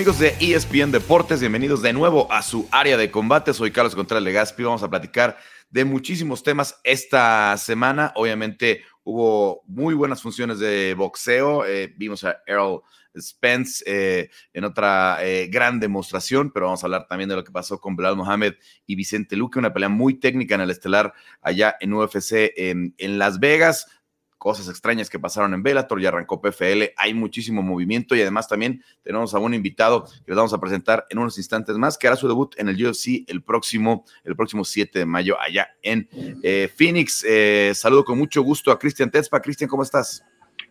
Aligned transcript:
amigos 0.00 0.18
de 0.18 0.34
ESPN 0.40 0.92
Deportes? 0.92 1.40
Bienvenidos 1.40 1.82
de 1.82 1.92
nuevo 1.92 2.26
a 2.32 2.40
su 2.40 2.66
área 2.70 2.96
de 2.96 3.10
combate. 3.10 3.52
Soy 3.52 3.70
Carlos 3.70 3.94
Contreras 3.94 4.24
Legaspi. 4.24 4.62
Vamos 4.62 4.82
a 4.82 4.88
platicar 4.88 5.36
de 5.68 5.84
muchísimos 5.84 6.42
temas 6.42 6.80
esta 6.84 7.54
semana. 7.58 8.10
Obviamente 8.16 8.82
hubo 9.04 9.62
muy 9.66 9.92
buenas 9.92 10.22
funciones 10.22 10.58
de 10.58 10.94
boxeo. 10.94 11.66
Eh, 11.66 11.92
vimos 11.98 12.24
a 12.24 12.40
Errol 12.46 12.80
Spence 13.14 13.84
eh, 13.86 14.30
en 14.54 14.64
otra 14.64 15.18
eh, 15.20 15.48
gran 15.52 15.78
demostración, 15.78 16.50
pero 16.50 16.64
vamos 16.64 16.82
a 16.82 16.86
hablar 16.86 17.06
también 17.06 17.28
de 17.28 17.36
lo 17.36 17.44
que 17.44 17.52
pasó 17.52 17.78
con 17.78 17.94
Belal 17.94 18.16
Mohamed 18.16 18.54
y 18.86 18.94
Vicente 18.94 19.36
Luque, 19.36 19.58
una 19.58 19.74
pelea 19.74 19.90
muy 19.90 20.14
técnica 20.14 20.54
en 20.54 20.62
el 20.62 20.70
estelar 20.70 21.12
allá 21.42 21.76
en 21.78 21.92
UFC 21.92 22.54
en 22.56 23.18
Las 23.18 23.38
Vegas 23.38 23.99
cosas 24.40 24.70
extrañas 24.70 25.10
que 25.10 25.18
pasaron 25.18 25.52
en 25.52 25.62
Bellator, 25.62 26.00
ya 26.00 26.08
arrancó 26.08 26.40
PFL, 26.40 26.94
hay 26.96 27.12
muchísimo 27.12 27.62
movimiento 27.62 28.16
y 28.16 28.22
además 28.22 28.48
también 28.48 28.82
tenemos 29.02 29.34
a 29.34 29.38
un 29.38 29.52
invitado 29.52 30.04
que 30.04 30.28
les 30.28 30.36
vamos 30.36 30.54
a 30.54 30.58
presentar 30.58 31.06
en 31.10 31.18
unos 31.18 31.36
instantes 31.36 31.76
más, 31.76 31.98
que 31.98 32.06
hará 32.06 32.16
su 32.16 32.26
debut 32.26 32.54
en 32.56 32.70
el 32.70 32.86
UFC 32.86 33.28
el 33.28 33.42
próximo, 33.42 34.06
el 34.24 34.34
próximo 34.34 34.64
7 34.64 34.98
de 34.98 35.04
mayo 35.04 35.38
allá 35.38 35.68
en 35.82 36.08
eh, 36.42 36.70
Phoenix. 36.74 37.22
Eh, 37.28 37.72
saludo 37.74 38.02
con 38.02 38.16
mucho 38.16 38.40
gusto 38.40 38.72
a 38.72 38.78
Cristian 38.78 39.10
Tetzpa. 39.10 39.42
Cristian, 39.42 39.68
¿cómo 39.68 39.82
estás? 39.82 40.24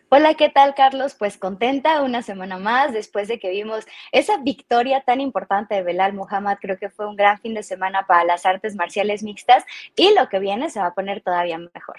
Hola, 0.08 0.34
¿qué 0.34 0.48
tal, 0.48 0.74
Carlos? 0.74 1.14
Pues 1.14 1.38
contenta 1.38 2.02
una 2.02 2.22
semana 2.22 2.58
más 2.58 2.92
después 2.92 3.28
de 3.28 3.38
que 3.38 3.50
vimos 3.50 3.86
esa 4.10 4.38
victoria 4.38 5.02
tan 5.02 5.20
importante 5.20 5.76
de 5.76 5.84
Belal 5.84 6.12
Muhammad. 6.12 6.58
Creo 6.60 6.76
que 6.76 6.90
fue 6.90 7.06
un 7.06 7.14
gran 7.14 7.38
fin 7.38 7.54
de 7.54 7.62
semana 7.62 8.04
para 8.08 8.24
las 8.24 8.44
artes 8.44 8.74
marciales 8.74 9.22
mixtas 9.22 9.64
y 9.94 10.12
lo 10.18 10.28
que 10.28 10.40
viene 10.40 10.70
se 10.70 10.80
va 10.80 10.86
a 10.86 10.94
poner 10.94 11.20
todavía 11.20 11.58
mejor. 11.58 11.98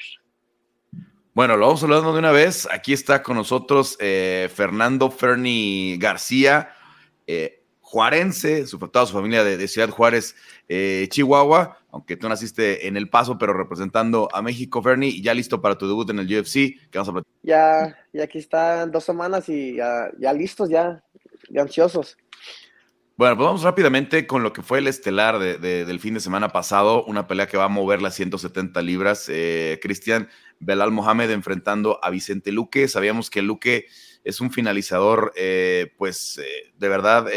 Bueno, 1.34 1.56
lo 1.56 1.68
vamos 1.68 1.82
hablando 1.82 2.12
de 2.12 2.20
una 2.20 2.32
vez. 2.32 2.68
Aquí 2.70 2.92
está 2.92 3.24
con 3.24 3.38
nosotros 3.38 3.96
eh, 4.02 4.50
Fernando 4.54 5.10
Ferni 5.10 5.98
García, 5.98 6.72
eh, 7.26 7.64
juarense, 7.80 8.68
su, 8.68 8.78
toda 8.78 9.06
su 9.06 9.14
familia 9.14 9.42
de, 9.46 9.66
Ciudad 9.70 9.90
Juárez, 9.90 10.36
eh, 10.68 11.08
Chihuahua, 11.10 11.78
aunque 11.90 12.18
tú 12.18 12.28
naciste 12.28 12.86
en 12.86 12.98
El 12.98 13.10
Paso, 13.10 13.38
pero 13.38 13.54
representando 13.54 14.28
a 14.34 14.42
México, 14.42 14.84
Ferni, 14.84 15.22
ya 15.22 15.34
listo 15.34 15.62
para 15.62 15.78
tu 15.78 15.88
debut 15.88 16.10
en 16.10 16.20
el 16.20 16.26
UFC. 16.26 16.78
Que 16.92 17.00
vamos 17.00 17.16
a 17.16 17.24
ya, 17.44 17.98
ya 18.12 18.24
aquí 18.26 18.40
están 18.40 18.92
dos 18.92 19.06
semanas 19.06 19.48
y 19.48 19.76
ya, 19.76 20.12
ya 20.20 20.34
listos, 20.34 20.68
ya, 20.70 21.02
ya 21.50 21.62
ansiosos. 21.62 22.18
Bueno, 23.16 23.38
pues 23.38 23.46
vamos 23.46 23.64
rápidamente 23.64 24.26
con 24.26 24.42
lo 24.42 24.52
que 24.52 24.64
fue 24.64 24.80
el 24.80 24.88
estelar 24.88 25.38
del 25.38 26.00
fin 26.00 26.16
de 26.16 26.20
semana 26.20 26.50
pasado, 26.50 27.04
una 27.06 27.28
pelea 27.28 27.48
que 27.48 27.56
va 27.56 27.66
a 27.66 27.70
mover 27.70 28.02
las 28.02 28.16
170 28.16 28.82
libras. 28.82 29.28
Eh, 29.30 29.80
Cristian 29.82 30.28
Belal 30.62 30.92
Mohamed 30.92 31.30
enfrentando 31.32 32.00
a 32.04 32.10
Vicente 32.10 32.52
Luque. 32.52 32.88
Sabíamos 32.88 33.30
que 33.30 33.42
Luque 33.42 33.88
es 34.24 34.40
un 34.40 34.52
finalizador, 34.52 35.34
eh, 35.36 35.94
pues 35.98 36.38
eh, 36.38 36.72
de 36.78 36.88
verdad 36.88 37.28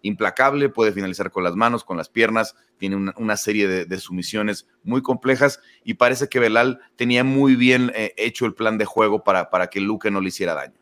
implacable, 0.00 0.68
puede 0.70 0.92
finalizar 0.92 1.30
con 1.30 1.44
las 1.44 1.54
manos, 1.54 1.84
con 1.84 1.96
las 1.96 2.08
piernas, 2.08 2.56
tiene 2.78 3.12
una, 3.16 3.36
serie 3.36 3.68
de, 3.68 3.84
de, 3.84 3.98
sumisiones 3.98 4.66
muy 4.82 5.02
complejas 5.02 5.60
y 5.84 5.94
parece 5.94 6.28
que 6.28 6.40
Belal 6.40 6.80
tenía 6.96 7.22
muy 7.22 7.54
bien 7.54 7.92
hecho 7.94 8.44
el 8.44 8.54
plan 8.54 8.76
de 8.76 8.86
juego 8.86 9.22
para, 9.22 9.50
para 9.50 9.68
que 9.68 9.80
Luque 9.80 10.10
no 10.10 10.20
le 10.20 10.28
hiciera 10.28 10.54
daño 10.54 10.81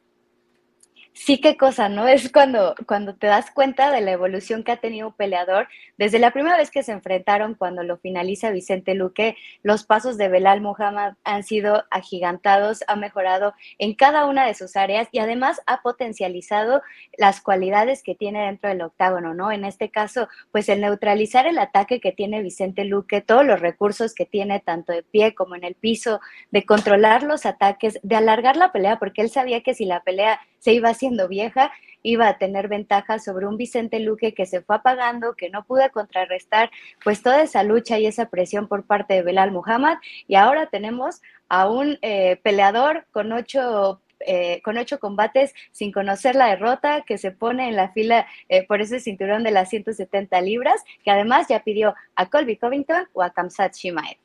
sí 1.20 1.38
qué 1.38 1.58
cosa, 1.58 1.90
¿no? 1.90 2.08
Es 2.08 2.32
cuando, 2.32 2.74
cuando 2.86 3.14
te 3.14 3.26
das 3.26 3.50
cuenta 3.50 3.90
de 3.90 4.00
la 4.00 4.12
evolución 4.12 4.64
que 4.64 4.72
ha 4.72 4.78
tenido 4.78 5.14
peleador. 5.16 5.68
Desde 5.98 6.18
la 6.18 6.30
primera 6.30 6.56
vez 6.56 6.70
que 6.70 6.82
se 6.82 6.92
enfrentaron, 6.92 7.54
cuando 7.54 7.82
lo 7.82 7.98
finaliza 7.98 8.50
Vicente 8.50 8.94
Luque, 8.94 9.36
los 9.62 9.84
pasos 9.84 10.16
de 10.16 10.28
Belal 10.28 10.62
Muhammad 10.62 11.14
han 11.22 11.42
sido 11.42 11.84
agigantados, 11.90 12.82
ha 12.86 12.96
mejorado 12.96 13.52
en 13.78 13.94
cada 13.94 14.24
una 14.24 14.46
de 14.46 14.54
sus 14.54 14.76
áreas 14.76 15.08
y 15.12 15.18
además 15.18 15.60
ha 15.66 15.82
potencializado 15.82 16.80
las 17.18 17.42
cualidades 17.42 18.02
que 18.02 18.14
tiene 18.14 18.46
dentro 18.46 18.70
del 18.70 18.80
octágono, 18.80 19.34
¿no? 19.34 19.52
En 19.52 19.66
este 19.66 19.90
caso, 19.90 20.26
pues 20.52 20.70
el 20.70 20.80
neutralizar 20.80 21.46
el 21.46 21.58
ataque 21.58 22.00
que 22.00 22.12
tiene 22.12 22.40
Vicente 22.40 22.84
Luque, 22.84 23.20
todos 23.20 23.44
los 23.44 23.60
recursos 23.60 24.14
que 24.14 24.24
tiene 24.24 24.60
tanto 24.60 24.94
de 24.94 25.02
pie 25.02 25.34
como 25.34 25.54
en 25.54 25.64
el 25.64 25.74
piso, 25.74 26.20
de 26.50 26.64
controlar 26.64 27.24
los 27.24 27.44
ataques, 27.44 28.00
de 28.02 28.16
alargar 28.16 28.56
la 28.56 28.72
pelea, 28.72 28.98
porque 28.98 29.20
él 29.20 29.28
sabía 29.28 29.62
que 29.62 29.74
si 29.74 29.84
la 29.84 30.00
pelea 30.00 30.40
se 30.60 30.74
iba 30.74 30.90
vieja, 31.28 31.72
iba 32.02 32.28
a 32.28 32.38
tener 32.38 32.68
ventaja 32.68 33.18
sobre 33.18 33.46
un 33.46 33.56
Vicente 33.56 34.00
Luque 34.00 34.34
que 34.34 34.46
se 34.46 34.62
fue 34.62 34.76
apagando, 34.76 35.34
que 35.34 35.50
no 35.50 35.64
pudo 35.64 35.82
contrarrestar 35.92 36.70
pues 37.04 37.22
toda 37.22 37.42
esa 37.42 37.62
lucha 37.62 37.98
y 37.98 38.06
esa 38.06 38.28
presión 38.28 38.68
por 38.68 38.84
parte 38.84 39.14
de 39.14 39.22
Belal 39.22 39.52
Muhammad. 39.52 39.98
Y 40.26 40.34
ahora 40.34 40.66
tenemos 40.66 41.20
a 41.48 41.68
un 41.68 41.98
eh, 42.02 42.38
peleador 42.42 43.06
con 43.12 43.32
ocho 43.32 44.00
eh, 44.26 44.60
con 44.62 44.76
ocho 44.76 44.98
combates 44.98 45.54
sin 45.72 45.92
conocer 45.92 46.34
la 46.34 46.48
derrota, 46.48 47.04
que 47.06 47.16
se 47.16 47.30
pone 47.30 47.68
en 47.68 47.76
la 47.76 47.90
fila 47.92 48.26
eh, 48.50 48.66
por 48.66 48.82
ese 48.82 49.00
cinturón 49.00 49.44
de 49.44 49.50
las 49.50 49.70
170 49.70 50.38
libras, 50.42 50.84
que 51.02 51.10
además 51.10 51.46
ya 51.48 51.64
pidió 51.64 51.94
a 52.16 52.26
Colby 52.28 52.56
Covington 52.56 53.08
o 53.14 53.22
a 53.22 53.30
Kamsat 53.30 53.74
Shimaev. 53.74 54.18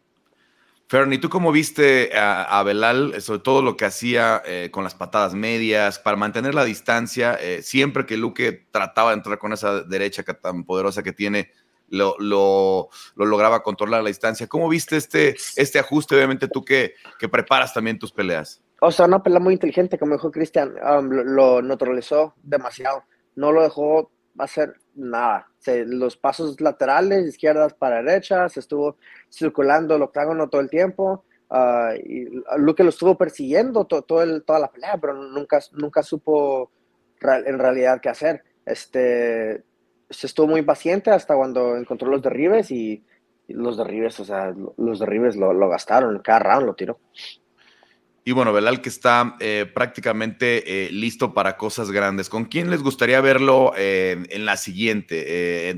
Fernie, 0.87 1.17
¿tú 1.17 1.29
cómo 1.29 1.51
viste 1.51 2.11
a, 2.15 2.61
Belal, 2.63 3.19
sobre 3.19 3.39
todo 3.39 3.63
lo 3.63 3.75
que 3.75 3.85
hacía 3.85 4.43
eh, 4.45 4.69
con 4.71 4.83
las 4.83 4.93
patadas 4.93 5.33
medias, 5.33 5.97
para 5.97 6.15
mantener 6.15 6.53
la 6.53 6.63
distancia? 6.63 7.35
Eh, 7.41 7.63
siempre 7.63 8.05
que 8.05 8.17
Luque 8.17 8.67
trataba 8.69 9.09
de 9.09 9.17
entrar 9.17 9.39
con 9.39 9.51
esa 9.51 9.81
derecha 9.81 10.23
tan 10.23 10.63
poderosa 10.63 11.01
que 11.01 11.11
tiene, 11.11 11.51
lo, 11.89 12.15
lo, 12.19 12.89
lograba 13.15 13.63
controlar 13.63 14.03
la 14.03 14.09
distancia. 14.09 14.45
¿Cómo 14.47 14.69
viste 14.69 14.95
este, 14.97 15.35
este 15.55 15.79
ajuste? 15.79 16.15
Obviamente 16.15 16.47
tú 16.47 16.63
que, 16.63 16.93
que 17.17 17.29
preparas 17.29 17.73
también 17.73 17.97
tus 17.97 18.11
peleas. 18.11 18.61
O 18.81 18.91
sea, 18.91 19.05
una 19.05 19.23
pelea 19.23 19.39
muy 19.39 19.53
inteligente, 19.53 19.97
como 19.97 20.13
dijo 20.13 20.29
Cristian, 20.29 20.75
um, 20.83 21.09
lo, 21.09 21.23
lo 21.23 21.61
neutralizó 21.63 22.35
demasiado. 22.43 23.03
No 23.35 23.51
lo 23.51 23.63
dejó 23.63 24.11
hacer 24.39 24.75
nada. 24.95 25.47
los 25.85 26.17
pasos 26.17 26.59
laterales, 26.61 27.27
izquierdas 27.27 27.73
para 27.73 28.01
derechas, 28.03 28.57
estuvo 28.57 28.97
circulando 29.31 29.95
el 29.95 30.01
octágono 30.03 30.49
todo 30.49 30.61
el 30.61 30.69
tiempo. 30.69 31.23
Uh, 31.49 31.93
y 32.03 32.43
Luke 32.57 32.83
lo 32.83 32.89
estuvo 32.89 33.17
persiguiendo 33.17 33.85
todo, 33.85 34.23
el, 34.23 34.43
toda 34.43 34.59
la 34.59 34.71
pelea, 34.71 34.97
pero 34.99 35.13
nunca, 35.13 35.59
nunca 35.73 36.01
supo 36.01 36.71
en 37.21 37.59
realidad 37.59 38.01
qué 38.01 38.09
hacer. 38.09 38.43
Este, 38.65 39.63
se 40.09 40.27
estuvo 40.27 40.47
muy 40.47 40.63
paciente 40.63 41.11
hasta 41.11 41.35
cuando 41.35 41.77
encontró 41.77 42.09
los 42.09 42.21
derribes 42.21 42.71
y, 42.71 43.03
los 43.47 43.77
derribes, 43.77 44.19
o 44.19 44.25
sea, 44.25 44.55
los 44.77 44.99
derribes 44.99 45.35
lo, 45.35 45.53
lo 45.53 45.69
gastaron, 45.69 46.17
cada 46.19 46.39
round 46.39 46.65
lo 46.65 46.73
tiró. 46.73 46.99
Y 48.27 48.31
bueno, 48.31 48.51
Belal 48.51 48.81
que 48.81 48.89
está 48.89 49.35
eh, 49.39 49.71
prácticamente 49.71 50.87
eh, 50.87 50.91
listo 50.91 51.35
para 51.35 51.57
cosas 51.57 51.91
grandes. 51.91 52.27
¿Con 52.27 52.45
quién 52.45 52.71
les 52.71 52.81
gustaría 52.81 53.21
verlo 53.21 53.71
eh, 53.77 54.17
en 54.29 54.45
la 54.45 54.57
siguiente, 54.57 55.15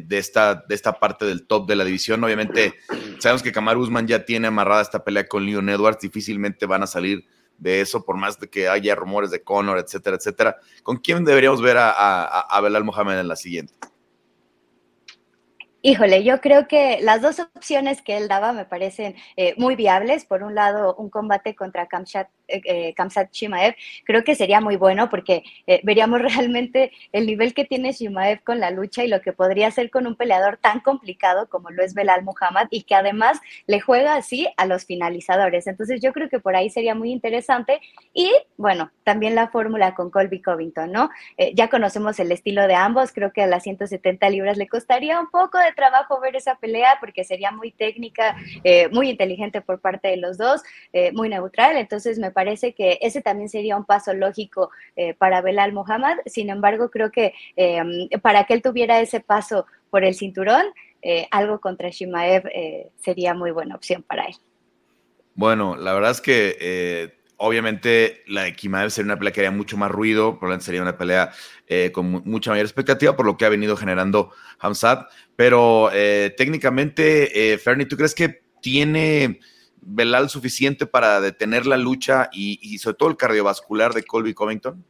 de, 0.08 0.18
esta, 0.18 0.56
de 0.56 0.74
esta 0.74 0.94
parte 0.94 1.26
del 1.26 1.46
top 1.46 1.68
de 1.68 1.76
la 1.76 1.84
división? 1.84 2.24
Obviamente, 2.24 2.76
sabemos 3.20 3.44
que 3.44 3.52
Kamar 3.52 3.76
Usman 3.76 4.08
ya 4.08 4.24
tiene 4.24 4.48
amarrada 4.48 4.82
esta 4.82 5.04
pelea 5.04 5.28
con 5.28 5.46
Leon 5.46 5.68
Edwards. 5.68 6.00
Difícilmente 6.00 6.66
van 6.66 6.84
a 6.84 6.88
salir 6.88 7.26
de 7.58 7.82
eso, 7.82 8.06
por 8.06 8.16
más 8.16 8.40
de 8.40 8.50
que 8.50 8.70
haya 8.70 8.96
rumores 8.96 9.30
de 9.30 9.44
Conor, 9.44 9.80
etcétera, 9.80 10.16
etcétera. 10.16 10.56
¿Con 10.84 11.00
quién 11.00 11.26
deberíamos 11.26 11.62
ver 11.62 11.76
a, 11.76 11.92
a, 11.92 12.40
a 12.40 12.62
Belal 12.62 12.86
Mohamed 12.86 13.20
en 13.20 13.28
la 13.28 13.36
siguiente? 13.36 13.74
Híjole, 15.88 16.26
yo 16.26 16.42
creo 16.42 16.68
que 16.68 17.00
las 17.02 17.22
dos 17.22 17.40
opciones 17.40 18.02
que 18.02 18.18
él 18.18 18.28
daba 18.28 18.52
me 18.52 18.66
parecen 18.66 19.16
eh, 19.38 19.54
muy 19.56 19.78
viables. 19.78 20.26
Por 20.26 20.44
un 20.44 20.54
lado, 20.54 20.94
un 20.96 21.10
combate 21.10 21.56
contra 21.56 21.88
Kamsat, 21.88 22.28
eh, 22.50 22.62
eh, 22.66 22.94
Kamsat 22.94 23.32
Shimaev, 23.32 23.74
creo 24.04 24.26
que 24.26 24.36
sería 24.36 24.60
muy 24.60 24.76
bueno 24.76 25.10
porque 25.10 25.44
veríamos 25.84 26.22
realmente 26.36 26.92
el 27.14 27.26
nivel 27.26 27.54
que 27.54 27.64
tiene 27.64 27.94
Shimaev 27.94 28.44
con 28.44 28.60
la 28.60 28.70
lucha 28.70 29.06
y 29.06 29.08
lo 29.08 29.22
que 29.22 29.32
podría 29.32 29.68
hacer 29.68 29.90
con 29.90 30.08
un 30.08 30.18
peleador 30.18 30.58
tan 30.58 30.82
complicado 30.82 31.48
como 31.48 31.70
lo 31.70 31.82
es 31.82 31.94
Belal 31.94 32.26
Muhammad 32.26 32.68
y 32.70 32.84
que 32.84 32.94
además 32.94 33.40
le 33.66 33.80
juega 33.80 34.16
así 34.16 34.50
a 34.58 34.66
los 34.66 34.84
finalizadores. 34.84 35.68
Entonces 35.68 36.02
yo 36.02 36.12
creo 36.12 36.28
que 36.28 36.42
por 36.42 36.58
ahí 36.58 36.70
sería 36.70 36.96
muy 36.96 37.14
interesante. 37.14 37.80
Y 38.14 38.30
bueno, 38.58 38.92
también 39.06 39.36
la 39.36 39.48
fórmula 39.48 39.96
con 39.96 40.12
Colby 40.12 40.42
Covington, 40.42 40.92
¿no? 40.92 41.10
ya 41.54 41.70
conocemos 41.70 42.20
el 42.20 42.34
estilo 42.34 42.68
de 42.68 42.76
ambos, 42.76 43.14
creo 43.14 43.32
que 43.32 43.44
a 43.44 43.48
las 43.48 43.64
170 43.64 44.30
libras 44.32 44.58
le 44.58 44.68
costaría 44.68 45.18
un 45.18 45.30
poco 45.30 45.58
de 45.60 45.77
trabajo 45.78 46.20
ver 46.20 46.36
esa 46.36 46.56
pelea 46.56 46.98
porque 47.00 47.24
sería 47.24 47.52
muy 47.52 47.72
técnica, 47.72 48.36
eh, 48.66 48.90
muy 48.90 49.10
inteligente 49.10 49.62
por 49.62 49.80
parte 49.80 50.10
de 50.10 50.18
los 50.18 50.38
dos, 50.38 50.62
eh, 50.92 51.14
muy 51.14 51.30
neutral. 51.30 51.78
Entonces 51.78 52.20
me 52.20 52.32
parece 52.32 52.74
que 52.74 53.00
ese 53.02 53.22
también 53.22 53.48
sería 53.48 53.78
un 53.78 53.86
paso 53.86 54.14
lógico 54.14 54.72
eh, 54.98 55.14
para 55.14 55.42
Belal 55.42 55.72
Muhammad. 55.72 56.18
Sin 56.26 56.50
embargo, 56.50 56.90
creo 56.90 57.12
que 57.12 57.34
para 58.22 58.44
que 58.46 58.54
él 58.54 58.62
tuviera 58.62 59.00
ese 59.00 59.22
paso 59.22 59.66
por 59.90 60.04
el 60.04 60.16
cinturón, 60.16 60.66
algo 61.32 61.62
contra 61.62 61.90
Shimaev 61.90 62.44
sería 62.98 63.34
muy 63.34 63.52
buena 63.52 63.76
opción 63.76 64.04
para 64.04 64.26
él. 64.26 64.36
Bueno, 65.36 65.76
la 65.76 65.94
verdad 65.94 66.12
es 66.12 66.22
que 66.22 67.14
Obviamente, 67.40 68.24
la 68.28 68.44
de 68.44 68.56
Kimaev 68.56 68.90
sería 68.90 69.06
una 69.06 69.20
pelea 69.20 69.32
que 69.32 69.42
haría 69.42 69.52
mucho 69.52 69.78
más 69.78 69.92
ruido, 69.92 70.40
probablemente 70.40 70.66
sería 70.66 70.82
una 70.82 70.98
pelea 70.98 71.32
eh, 71.68 71.92
con 71.92 72.24
mucha 72.26 72.50
mayor 72.50 72.66
expectativa 72.66 73.16
por 73.16 73.28
lo 73.28 73.38
que 73.38 73.46
ha 73.46 73.50
venido 73.50 73.78
generando 73.78 74.32
Hamzat. 74.60 75.08
Pero 75.36 75.92
eh, 75.94 76.34
técnicamente, 76.36 77.54
eh, 77.54 77.58
Fernie, 77.60 77.86
¿tú 77.86 77.96
crees 77.96 78.16
que 78.16 78.42
tiene 78.60 79.40
Belal 79.80 80.30
suficiente 80.30 80.88
para 80.88 81.22
detener 81.22 81.66
la 81.68 81.78
lucha 81.78 82.30
y, 82.34 82.78
sobre 82.80 82.98
todo 82.98 83.10
el 83.10 83.18
cardiovascular 83.18 83.94
de 83.94 84.04
Colby 84.04 84.34
Covington? 84.34 84.84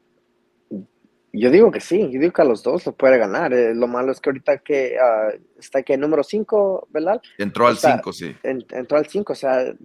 Yo 1.33 1.51
digo 1.51 1.69
que 1.69 1.81
sí, 1.81 2.09
yo 2.11 2.19
digo 2.19 2.33
que 2.33 2.41
a 2.41 2.45
los 2.45 2.63
dos 2.63 2.85
lo 2.85 2.95
puede 2.95 3.17
ganar. 3.17 3.53
Eh, 3.53 3.75
lo 3.75 3.87
malo 3.87 4.11
es 4.11 4.19
que 4.19 4.29
ahorita 4.29 4.57
que 4.59 4.97
ah, 4.99 5.33
está 5.59 5.83
que 5.83 5.97
número 5.97 6.23
5, 6.23 6.87
¿verdad? 6.89 7.21
Entró 7.37 7.67
al 7.67 7.77
5, 7.77 8.13
sí. 8.13 8.35
entró 8.43 8.97
al 8.97 9.05
5, 9.05 9.33
o 9.33 9.35
sea, 9.35 9.75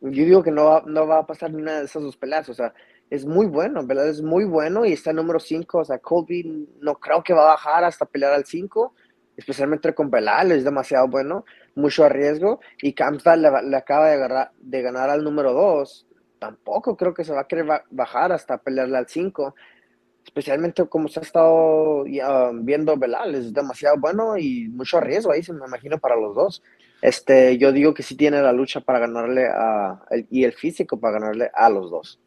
yo 0.00 0.24
digo 0.24 0.42
que 0.42 0.50
no 0.50 0.64
va, 0.64 0.82
no 0.86 1.06
va 1.06 1.18
a 1.18 1.26
pasar 1.26 1.54
una 1.54 1.80
de 1.80 1.84
esas 1.84 2.02
dos 2.02 2.16
peleas, 2.16 2.48
o 2.48 2.54
sea, 2.54 2.72
es 3.10 3.24
muy 3.24 3.46
bueno, 3.46 3.86
¿verdad? 3.86 4.08
Es 4.08 4.22
muy 4.22 4.44
bueno 4.44 4.84
y 4.84 4.92
está 4.92 5.12
número 5.12 5.40
5, 5.40 5.78
o 5.78 5.84
sea, 5.84 5.98
Colby 5.98 6.68
no 6.80 6.96
creo 6.96 7.22
que 7.22 7.32
va 7.32 7.42
a 7.42 7.54
bajar 7.54 7.84
hasta 7.84 8.06
pelear 8.06 8.32
al 8.32 8.44
5, 8.44 8.94
especialmente 9.36 9.94
con 9.94 10.10
Belal, 10.10 10.52
es 10.52 10.64
demasiado 10.64 11.08
bueno, 11.08 11.44
mucho 11.74 12.08
riesgo, 12.08 12.60
y 12.82 12.92
Kamsa 12.92 13.36
le, 13.36 13.50
le, 13.62 13.76
acaba 13.76 14.08
de, 14.08 14.14
agarrar, 14.14 14.52
de 14.58 14.82
ganar 14.82 15.10
al 15.10 15.24
número 15.24 15.52
2, 15.52 16.06
tampoco 16.38 16.96
creo 16.96 17.14
que 17.14 17.24
se 17.24 17.32
va 17.32 17.42
a 17.42 17.48
querer 17.48 17.66
bajar 17.90 18.32
hasta 18.32 18.58
pelearle 18.58 18.98
al 18.98 19.08
5 19.08 19.54
especialmente 20.28 20.86
como 20.86 21.08
se 21.08 21.20
ha 21.20 21.22
estado 21.22 22.04
viendo 22.60 22.96
Belal, 22.96 23.34
es 23.34 23.52
demasiado 23.52 23.96
bueno 23.98 24.36
y 24.36 24.68
mucho 24.68 25.00
riesgo 25.00 25.32
ahí, 25.32 25.42
se 25.42 25.54
me 25.54 25.66
imagino, 25.66 25.98
para 25.98 26.16
los 26.16 26.34
dos. 26.34 26.62
Este, 27.00 27.58
yo 27.58 27.72
digo 27.72 27.94
que 27.94 28.02
sí 28.02 28.16
tiene 28.16 28.42
la 28.42 28.52
lucha 28.52 28.80
para 28.80 28.98
ganarle 28.98 29.46
a, 29.46 30.00
y 30.30 30.44
el 30.44 30.52
físico 30.52 30.98
para 30.98 31.20
ganarle 31.20 31.50
a 31.54 31.70
los 31.70 31.90
dos. 31.90 32.20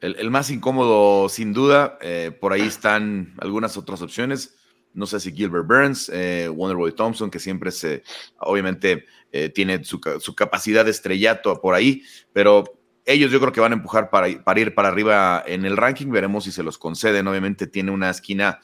El, 0.00 0.30
más 0.30 0.50
incómodo, 0.50 1.28
sin 1.28 1.52
duda, 1.52 1.98
eh, 2.00 2.32
por 2.40 2.52
ahí 2.52 2.62
están 2.62 3.34
algunas 3.38 3.76
otras 3.76 4.00
opciones. 4.00 4.56
No 4.94 5.06
sé 5.06 5.20
si 5.20 5.32
Gilbert 5.32 5.66
Burns, 5.66 6.10
eh, 6.12 6.48
Wonderboy 6.48 6.92
Thompson, 6.92 7.30
que 7.30 7.38
siempre 7.38 7.70
se, 7.70 8.02
obviamente, 8.38 9.04
eh, 9.30 9.50
tiene 9.50 9.84
su, 9.84 10.00
su, 10.18 10.34
capacidad 10.34 10.84
de 10.84 10.90
estrellato 10.90 11.60
por 11.60 11.74
ahí, 11.74 12.02
pero 12.32 12.64
ellos 13.04 13.30
yo 13.30 13.40
creo 13.40 13.52
que 13.52 13.60
van 13.60 13.72
a 13.72 13.76
empujar 13.76 14.10
para, 14.10 14.28
ir 14.28 14.74
para 14.74 14.88
arriba 14.88 15.42
en 15.46 15.64
el 15.64 15.76
ranking. 15.76 16.10
Veremos 16.10 16.44
si 16.44 16.52
se 16.52 16.62
los 16.62 16.78
conceden. 16.78 17.26
Obviamente 17.26 17.66
tiene 17.66 17.90
una 17.90 18.10
esquina 18.10 18.60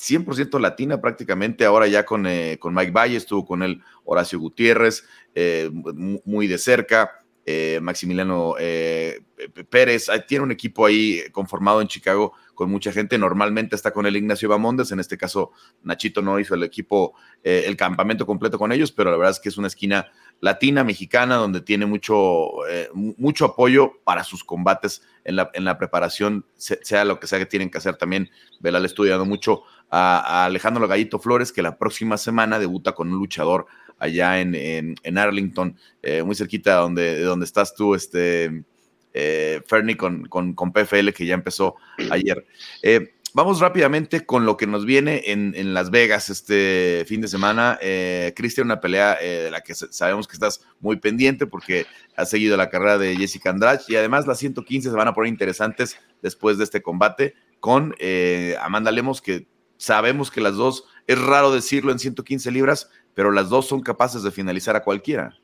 100% 0.00 0.58
latina 0.58 1.00
prácticamente. 1.00 1.64
Ahora 1.64 1.86
ya 1.86 2.04
con, 2.04 2.26
eh, 2.26 2.56
con 2.58 2.74
Mike 2.74 2.90
Valle, 2.90 3.16
estuvo 3.16 3.44
con 3.44 3.62
él 3.62 3.82
Horacio 4.04 4.40
Gutiérrez, 4.40 5.04
eh, 5.34 5.70
muy 6.24 6.46
de 6.46 6.58
cerca. 6.58 7.12
Eh, 7.46 7.80
Maximiliano 7.82 8.54
Pérez, 9.70 10.06
tiene 10.28 10.44
un 10.44 10.52
equipo 10.52 10.86
ahí 10.86 11.22
conformado 11.32 11.80
en 11.80 11.88
Chicago 11.88 12.32
con 12.54 12.70
mucha 12.70 12.92
gente. 12.92 13.18
Normalmente 13.18 13.74
está 13.74 13.90
con 13.92 14.06
el 14.06 14.16
Ignacio 14.16 14.48
Bamondes, 14.48 14.92
en 14.92 15.00
este 15.00 15.16
caso 15.16 15.50
Nachito 15.82 16.22
no 16.22 16.38
hizo 16.38 16.54
el 16.54 16.62
equipo, 16.62 17.14
el 17.42 17.76
campamento 17.76 18.24
completo 18.24 18.58
con 18.58 18.70
ellos, 18.70 18.92
pero 18.92 19.10
la 19.10 19.16
verdad 19.16 19.32
es 19.32 19.40
que 19.40 19.48
es 19.48 19.56
una 19.56 19.66
esquina 19.66 20.10
latina, 20.40 20.84
mexicana, 20.84 21.36
donde 21.36 21.60
tiene 21.60 21.86
mucho, 21.86 22.66
eh, 22.68 22.88
mucho 22.94 23.44
apoyo 23.44 23.92
para 24.04 24.24
sus 24.24 24.42
combates 24.42 25.02
en 25.24 25.36
la, 25.36 25.50
en 25.52 25.64
la 25.64 25.78
preparación, 25.78 26.46
sea 26.56 27.04
lo 27.04 27.20
que 27.20 27.26
sea 27.26 27.38
que 27.38 27.46
tienen 27.46 27.70
que 27.70 27.78
hacer 27.78 27.96
también. 27.96 28.30
Belal 28.58 28.84
estudiando 28.84 29.24
mucho 29.24 29.62
a, 29.90 30.44
Alejandro 30.44 30.86
Gallito 30.86 31.18
Flores, 31.18 31.52
que 31.52 31.62
la 31.62 31.76
próxima 31.78 32.16
semana 32.16 32.58
debuta 32.58 32.92
con 32.92 33.12
un 33.12 33.18
luchador 33.18 33.66
allá 33.98 34.40
en, 34.40 34.54
en, 34.54 35.18
Arlington, 35.18 35.76
eh, 36.02 36.22
muy 36.22 36.34
cerquita 36.34 36.70
de 36.70 36.76
donde, 36.76 37.14
de 37.16 37.22
donde 37.22 37.44
estás 37.44 37.74
tú, 37.74 37.94
este, 37.94 38.64
eh, 39.12 39.60
Fernie, 39.66 39.96
con, 39.96 40.26
con, 40.26 40.54
con, 40.54 40.72
PFL, 40.72 41.10
que 41.10 41.26
ya 41.26 41.34
empezó 41.34 41.76
ayer. 42.10 42.46
Eh, 42.82 43.14
Vamos 43.32 43.60
rápidamente 43.60 44.26
con 44.26 44.44
lo 44.44 44.56
que 44.56 44.66
nos 44.66 44.84
viene 44.84 45.22
en, 45.26 45.72
Las 45.72 45.92
Vegas 45.92 46.30
este 46.30 47.04
fin 47.06 47.20
de 47.20 47.28
semana. 47.28 47.78
Eh, 47.80 48.32
Cristian, 48.34 48.66
una 48.66 48.80
pelea 48.80 49.14
de 49.20 49.52
la 49.52 49.60
que 49.60 49.72
sabemos 49.72 50.26
que 50.26 50.32
estás 50.32 50.66
muy 50.80 50.96
pendiente 50.96 51.46
porque 51.46 51.86
has 52.16 52.28
seguido 52.28 52.56
la 52.56 52.70
carrera 52.70 52.98
de 52.98 53.14
Jessica 53.16 53.50
Andrade 53.50 53.82
y 53.86 53.94
además 53.94 54.26
las 54.26 54.40
115 54.40 54.90
se 54.90 54.96
van 54.96 55.06
a 55.06 55.14
poner 55.14 55.28
interesantes 55.28 55.96
después 56.22 56.58
de 56.58 56.64
este 56.64 56.82
combate 56.82 57.34
con 57.60 57.94
Amanda 58.60 58.90
Lemos, 58.90 59.22
que 59.22 59.46
sabemos 59.80 60.30
que 60.30 60.42
las 60.42 60.56
dos, 60.56 60.84
es 61.06 61.18
raro 61.18 61.50
decirlo 61.50 61.90
en 61.90 61.98
115 61.98 62.50
libras, 62.50 62.90
pero 63.14 63.32
las 63.32 63.48
dos 63.48 63.66
son 63.66 63.80
capaces 63.80 64.22
de 64.22 64.30
finalizar 64.30 64.76
a 64.76 64.84
cualquiera. 64.84 65.36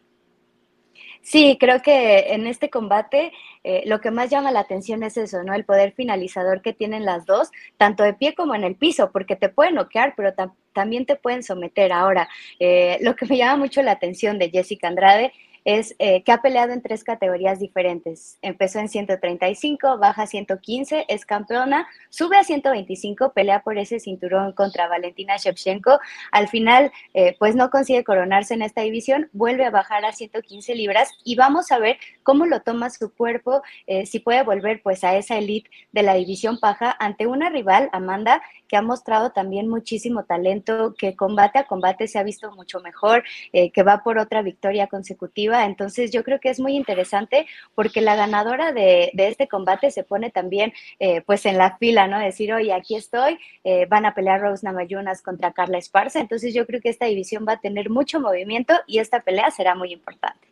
Sí, 1.22 1.56
creo 1.58 1.82
que 1.82 2.34
en 2.34 2.46
este 2.46 2.70
combate 2.70 3.32
eh, 3.64 3.82
lo 3.86 4.00
que 4.00 4.12
más 4.12 4.30
llama 4.30 4.52
la 4.52 4.60
atención 4.60 5.02
es 5.02 5.16
eso, 5.16 5.42
¿no? 5.42 5.54
El 5.54 5.64
poder 5.64 5.92
finalizador 5.92 6.62
que 6.62 6.72
tienen 6.72 7.04
las 7.04 7.26
dos, 7.26 7.50
tanto 7.78 8.04
de 8.04 8.14
pie 8.14 8.34
como 8.34 8.54
en 8.54 8.62
el 8.62 8.76
piso, 8.76 9.10
porque 9.10 9.34
te 9.34 9.48
pueden 9.48 9.74
noquear, 9.74 10.14
pero 10.16 10.34
también 10.72 11.04
te 11.06 11.16
pueden 11.16 11.42
someter. 11.42 11.92
Ahora, 11.92 12.28
eh, 12.60 12.98
lo 13.00 13.16
que 13.16 13.26
me 13.26 13.38
llama 13.38 13.56
mucho 13.56 13.82
la 13.82 13.92
atención 13.92 14.38
de 14.38 14.50
Jessica 14.50 14.86
Andrade 14.86 15.32
es 15.66 15.96
eh, 15.98 16.22
que 16.22 16.30
ha 16.30 16.40
peleado 16.40 16.72
en 16.72 16.80
tres 16.80 17.02
categorías 17.02 17.58
diferentes. 17.58 18.38
Empezó 18.40 18.78
en 18.78 18.88
135, 18.88 19.98
baja 19.98 20.22
a 20.22 20.26
115, 20.28 21.06
es 21.08 21.26
campeona, 21.26 21.88
sube 22.08 22.36
a 22.36 22.44
125, 22.44 23.32
pelea 23.32 23.62
por 23.62 23.76
ese 23.76 23.98
cinturón 23.98 24.52
contra 24.52 24.86
Valentina 24.86 25.36
Shevchenko. 25.36 25.98
Al 26.30 26.46
final, 26.46 26.92
eh, 27.14 27.34
pues 27.40 27.56
no 27.56 27.68
consigue 27.70 28.04
coronarse 28.04 28.54
en 28.54 28.62
esta 28.62 28.82
división, 28.82 29.28
vuelve 29.32 29.64
a 29.64 29.70
bajar 29.70 30.04
a 30.04 30.12
115 30.12 30.76
libras 30.76 31.10
y 31.24 31.34
vamos 31.34 31.72
a 31.72 31.80
ver 31.80 31.98
cómo 32.22 32.46
lo 32.46 32.60
toma 32.62 32.88
su 32.88 33.12
cuerpo, 33.12 33.62
eh, 33.88 34.06
si 34.06 34.20
puede 34.20 34.44
volver 34.44 34.82
pues 34.84 35.02
a 35.02 35.16
esa 35.16 35.36
elite 35.36 35.68
de 35.90 36.04
la 36.04 36.14
división 36.14 36.60
paja 36.60 36.94
ante 37.00 37.26
una 37.26 37.50
rival, 37.50 37.90
Amanda, 37.92 38.40
que 38.68 38.76
ha 38.76 38.82
mostrado 38.82 39.30
también 39.30 39.66
muchísimo 39.68 40.26
talento, 40.26 40.94
que 40.96 41.16
combate 41.16 41.58
a 41.58 41.66
combate 41.66 42.06
se 42.06 42.20
ha 42.20 42.22
visto 42.22 42.52
mucho 42.52 42.78
mejor, 42.80 43.24
que 43.52 43.82
va 43.82 44.02
por 44.02 44.18
otra 44.18 44.42
victoria 44.42 44.86
consecutiva 44.86 45.55
entonces 45.64 46.10
yo 46.12 46.22
creo 46.22 46.40
que 46.40 46.50
es 46.50 46.60
muy 46.60 46.76
interesante 46.76 47.46
porque 47.74 48.00
la 48.00 48.16
ganadora 48.16 48.72
de, 48.72 49.10
este 49.16 49.48
combate 49.48 49.90
se 49.90 50.04
pone 50.04 50.30
también 50.30 50.72
eh, 50.98 51.22
pues 51.22 51.46
en 51.46 51.58
la 51.58 51.76
fila, 51.78 52.06
¿no? 52.06 52.18
Decir, 52.18 52.52
oye, 52.52 52.72
aquí 52.72 52.96
estoy, 52.96 53.38
eh, 53.64 53.86
van 53.88 54.06
a 54.06 54.14
pelear 54.14 54.40
Rose 54.40 54.64
Namayunas 54.64 55.22
contra 55.22 55.52
Carla 55.52 55.78
Esparza. 55.78 56.20
Entonces 56.20 56.54
yo 56.54 56.66
creo 56.66 56.80
que 56.80 56.88
esta 56.88 57.06
división 57.06 57.46
va 57.48 57.54
a 57.54 57.60
tener 57.60 57.90
mucho 57.90 58.20
movimiento 58.20 58.74
y 58.86 58.98
esta 58.98 59.20
pelea 59.20 59.50
será 59.50 59.74
muy 59.74 59.92
importante. 59.92 60.48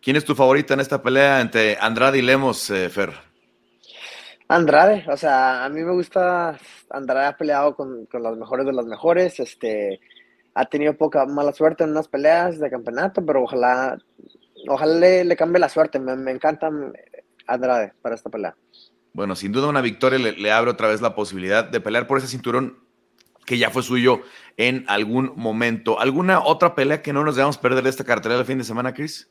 ¿Quién 0.00 0.16
es 0.16 0.24
tu 0.24 0.34
favorita 0.34 0.74
en 0.74 0.80
esta 0.80 1.02
pelea 1.02 1.40
entre 1.40 1.76
Andrade 1.80 2.18
y 2.18 2.22
Lemos, 2.22 2.70
eh, 2.70 2.88
Fer? 2.88 3.12
Andrade, 4.48 5.04
o 5.08 5.16
sea, 5.16 5.64
a 5.64 5.68
mí 5.68 5.82
me 5.82 5.92
gusta, 5.92 6.58
Andrade 6.88 7.26
ha 7.26 7.36
peleado 7.36 7.74
con, 7.74 8.06
con 8.06 8.22
las 8.22 8.34
mejores 8.36 8.64
de 8.64 8.72
las 8.72 8.86
mejores, 8.86 9.40
este, 9.40 10.00
ha 10.54 10.64
tenido 10.66 10.96
poca 10.96 11.24
mala 11.26 11.52
suerte 11.52 11.84
en 11.84 11.90
unas 11.90 12.08
peleas 12.08 12.58
de 12.58 12.70
campeonato, 12.70 13.24
pero 13.24 13.42
ojalá, 13.42 13.98
ojalá 14.68 15.24
le, 15.24 15.36
cambie 15.36 15.60
la 15.60 15.68
suerte. 15.68 15.98
Me, 15.98 16.30
encanta 16.30 16.70
Andrade 17.46 17.92
para 18.02 18.14
esta 18.14 18.30
pelea. 18.30 18.56
Bueno, 19.12 19.34
sin 19.36 19.52
duda 19.52 19.68
una 19.68 19.80
victoria 19.80 20.18
le, 20.18 20.52
abre 20.52 20.70
otra 20.70 20.88
vez 20.88 21.00
la 21.00 21.14
posibilidad 21.14 21.64
de 21.64 21.80
pelear 21.80 22.06
por 22.06 22.18
ese 22.18 22.26
cinturón 22.26 22.78
que 23.46 23.56
ya 23.56 23.70
fue 23.70 23.82
suyo 23.82 24.20
en 24.56 24.84
algún 24.88 25.32
momento. 25.36 25.98
¿Alguna 26.00 26.40
otra 26.40 26.74
pelea 26.74 27.02
que 27.02 27.12
no 27.12 27.24
nos 27.24 27.36
debamos 27.36 27.56
perder 27.56 27.82
de 27.82 27.90
esta 27.90 28.04
cartelera 28.04 28.38
del 28.38 28.46
fin 28.46 28.58
de 28.58 28.64
semana, 28.64 28.92
Chris? 28.92 29.30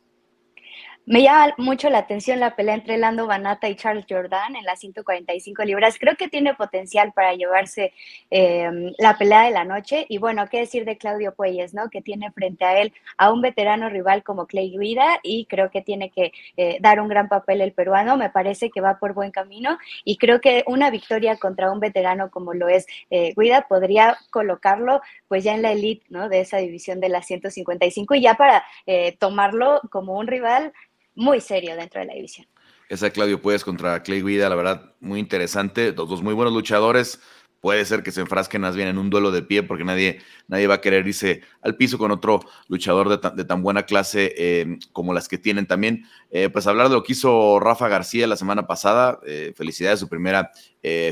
Me 1.08 1.22
llama 1.24 1.54
mucho 1.58 1.90
la 1.90 2.00
atención 2.00 2.42
la 2.42 2.58
pelea 2.58 2.76
entre 2.76 2.98
Lando 2.98 3.28
Banata 3.28 3.70
y 3.70 3.78
Charles 3.78 4.04
Jordan 4.10 4.58
en 4.58 4.66
las 4.66 4.82
145 4.82 5.64
libras. 5.64 5.98
Creo 5.98 6.18
que 6.18 6.28
tiene 6.28 6.54
potencial 6.54 7.14
para 7.14 7.34
llevarse 7.34 7.94
em, 8.30 8.92
la 8.98 9.18
pelea 9.18 9.44
de 9.44 9.52
la 9.52 9.64
noche. 9.64 10.06
Y 10.10 10.18
bueno, 10.18 10.50
qué 10.50 10.60
decir 10.60 10.84
de 10.84 10.98
Claudio 10.98 11.34
Puelles, 11.34 11.74
¿no? 11.74 11.90
Que 11.90 12.02
tiene 12.02 12.30
frente 12.34 12.66
a 12.66 12.82
él 12.82 12.92
a 13.18 13.32
un 13.32 13.40
veterano 13.42 13.88
rival 13.88 14.22
como 14.24 14.48
Clay 14.48 14.78
Guida 14.78 15.22
y 15.24 15.46
creo 15.46 15.72
que 15.72 15.82
tiene 15.82 16.12
que 16.12 16.34
eh, 16.58 16.78
dar 16.82 17.00
un 17.00 17.08
gran 17.08 17.30
papel 17.30 17.62
el 17.62 17.72
peruano. 17.72 18.18
Me 18.18 18.30
parece 18.30 18.70
que 18.70 18.82
va 18.82 19.00
por 19.00 19.14
buen 19.14 19.32
camino 19.32 19.78
y 20.04 20.18
creo 20.18 20.42
que 20.42 20.66
una 20.68 20.90
victoria 20.90 21.38
contra 21.38 21.72
un 21.72 21.80
veterano 21.80 22.30
como 22.32 22.54
lo 22.54 22.68
es 22.68 22.86
eh, 23.12 23.34
Guida 23.38 23.66
podría 23.70 24.18
colocarlo 24.30 25.00
pues 25.30 25.46
ya 25.46 25.56
en 25.56 25.62
la 25.62 25.72
elite, 25.72 26.06
¿no? 26.10 26.28
De 26.28 26.42
esa 26.42 26.58
división 26.58 27.00
de 27.00 27.08
las 27.08 27.26
155 27.28 28.14
y 28.16 28.22
ya 28.24 28.34
para 28.34 28.66
eh, 28.86 29.16
tomarlo 29.20 29.80
como 29.90 30.18
un 30.18 30.28
rival 30.28 30.74
muy 31.18 31.42
serio 31.42 31.76
dentro 31.76 32.00
de 32.00 32.08
la 32.08 32.14
división. 32.14 32.48
Esa 32.90 33.10
Claudio 33.10 33.42
Puedes 33.42 33.66
contra 33.66 34.02
Clay 34.02 34.22
Guida, 34.22 34.48
la 34.48 34.56
verdad, 34.56 34.94
muy 35.02 35.20
interesante. 35.20 35.92
Los 35.92 36.08
dos 36.08 36.22
muy 36.22 36.34
buenos 36.34 36.54
luchadores. 36.54 37.20
Puede 37.60 37.84
ser 37.86 38.04
que 38.04 38.12
se 38.12 38.22
enfrasquen 38.22 38.62
más 38.62 38.76
bien 38.76 38.88
en 38.88 39.00
un 39.00 39.10
duelo 39.10 39.32
de 39.32 39.42
pie 39.42 39.64
porque 39.64 39.84
nadie, 39.84 40.20
nadie 40.48 40.68
va 40.68 40.76
a 40.76 40.82
querer 40.82 41.08
irse 41.08 41.42
al 41.62 41.76
piso 41.76 41.98
con 41.98 42.12
otro 42.12 42.40
luchador 42.68 43.10
de, 43.10 43.46
tan, 43.46 43.64
buena 43.64 43.84
clase 43.84 44.34
eh, 44.38 44.78
como 44.94 45.12
las 45.12 45.28
que 45.28 45.40
tienen 45.40 45.66
también. 45.66 46.06
Eh, 46.30 46.50
pues 46.50 46.68
hablar 46.68 46.88
de 46.88 46.94
lo 46.94 47.04
que 47.04 47.14
hizo 47.14 47.60
Rafa 47.60 47.88
García 47.88 48.28
la 48.28 48.38
semana 48.38 48.68
pasada. 48.68 49.20
Eh, 49.26 49.54
felicidades, 49.56 50.00
su 50.00 50.08
primera 50.08 50.52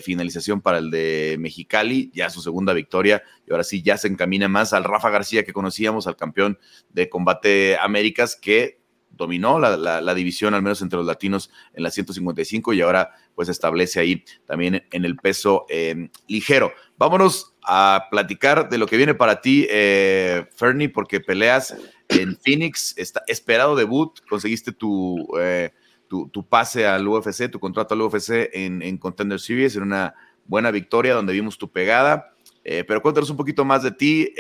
finalización 0.03 0.61
para 0.61 0.77
el 0.77 0.89
de 0.89 1.35
Mexicali, 1.37 2.09
ya 2.13 2.29
su 2.29 2.41
segunda 2.41 2.71
victoria. 2.71 3.21
Y 3.45 3.51
ahora 3.51 3.65
sí, 3.65 3.81
ya 3.81 3.97
se 3.97 4.07
encamina 4.07 4.47
más 4.47 4.71
al 4.71 4.85
Rafa 4.85 5.09
García 5.09 5.43
que 5.43 5.51
conocíamos, 5.51 6.07
al 6.07 6.15
campeón 6.15 6.57
de 6.91 7.09
combate 7.09 7.75
Américas, 7.81 8.37
que 8.37 8.84
dominó 9.15 9.59
la, 9.59 10.13
división, 10.13 10.53
al 10.53 10.61
menos 10.61 10.81
entre 10.81 10.97
los 10.97 11.05
latinos, 11.05 11.49
en 11.73 11.83
la 11.83 11.91
155 11.91 12.73
y 12.73 12.81
ahora 12.81 13.11
pues 13.33 13.49
establece 13.49 13.99
ahí 13.99 14.23
también 14.45 14.85
en 14.91 15.05
el 15.05 15.15
peso 15.15 15.65
em, 15.69 16.09
ligero. 16.27 16.71
Vámonos 16.97 17.55
a 17.63 18.07
platicar 18.11 18.69
de 18.69 18.77
lo 18.77 18.87
que 18.87 18.97
viene 18.97 19.13
para 19.13 19.41
ti, 19.41 19.67
eh, 19.69 20.45
Fernie, 20.55 20.89
porque 20.89 21.19
peleas 21.19 21.75
en 22.09 22.37
Phoenix, 22.37 22.93
está 22.97 23.23
esperado 23.27 23.75
debut, 23.75 24.19
conseguiste 24.29 24.71
tu, 24.71 25.27
eh, 25.39 25.71
tu, 26.07 26.47
pase 26.47 26.85
al 26.85 27.07
UFC, 27.07 27.49
tu 27.49 27.59
contrato 27.59 27.93
al 27.93 28.01
UFC 28.01 28.49
en, 28.53 28.81
en 28.81 28.97
Contender 28.97 29.39
Series, 29.39 29.75
en 29.75 29.83
una 29.83 30.13
buena 30.45 30.71
victoria 30.71 31.13
donde 31.13 31.33
vimos 31.33 31.57
tu 31.57 31.71
pegada. 31.71 32.31
Eh, 32.63 32.83
pero 32.87 33.01
cuéntanos 33.01 33.29
un 33.29 33.37
poquito 33.37 33.65
más 33.65 33.83
de 33.83 33.91
ti. 33.91 34.33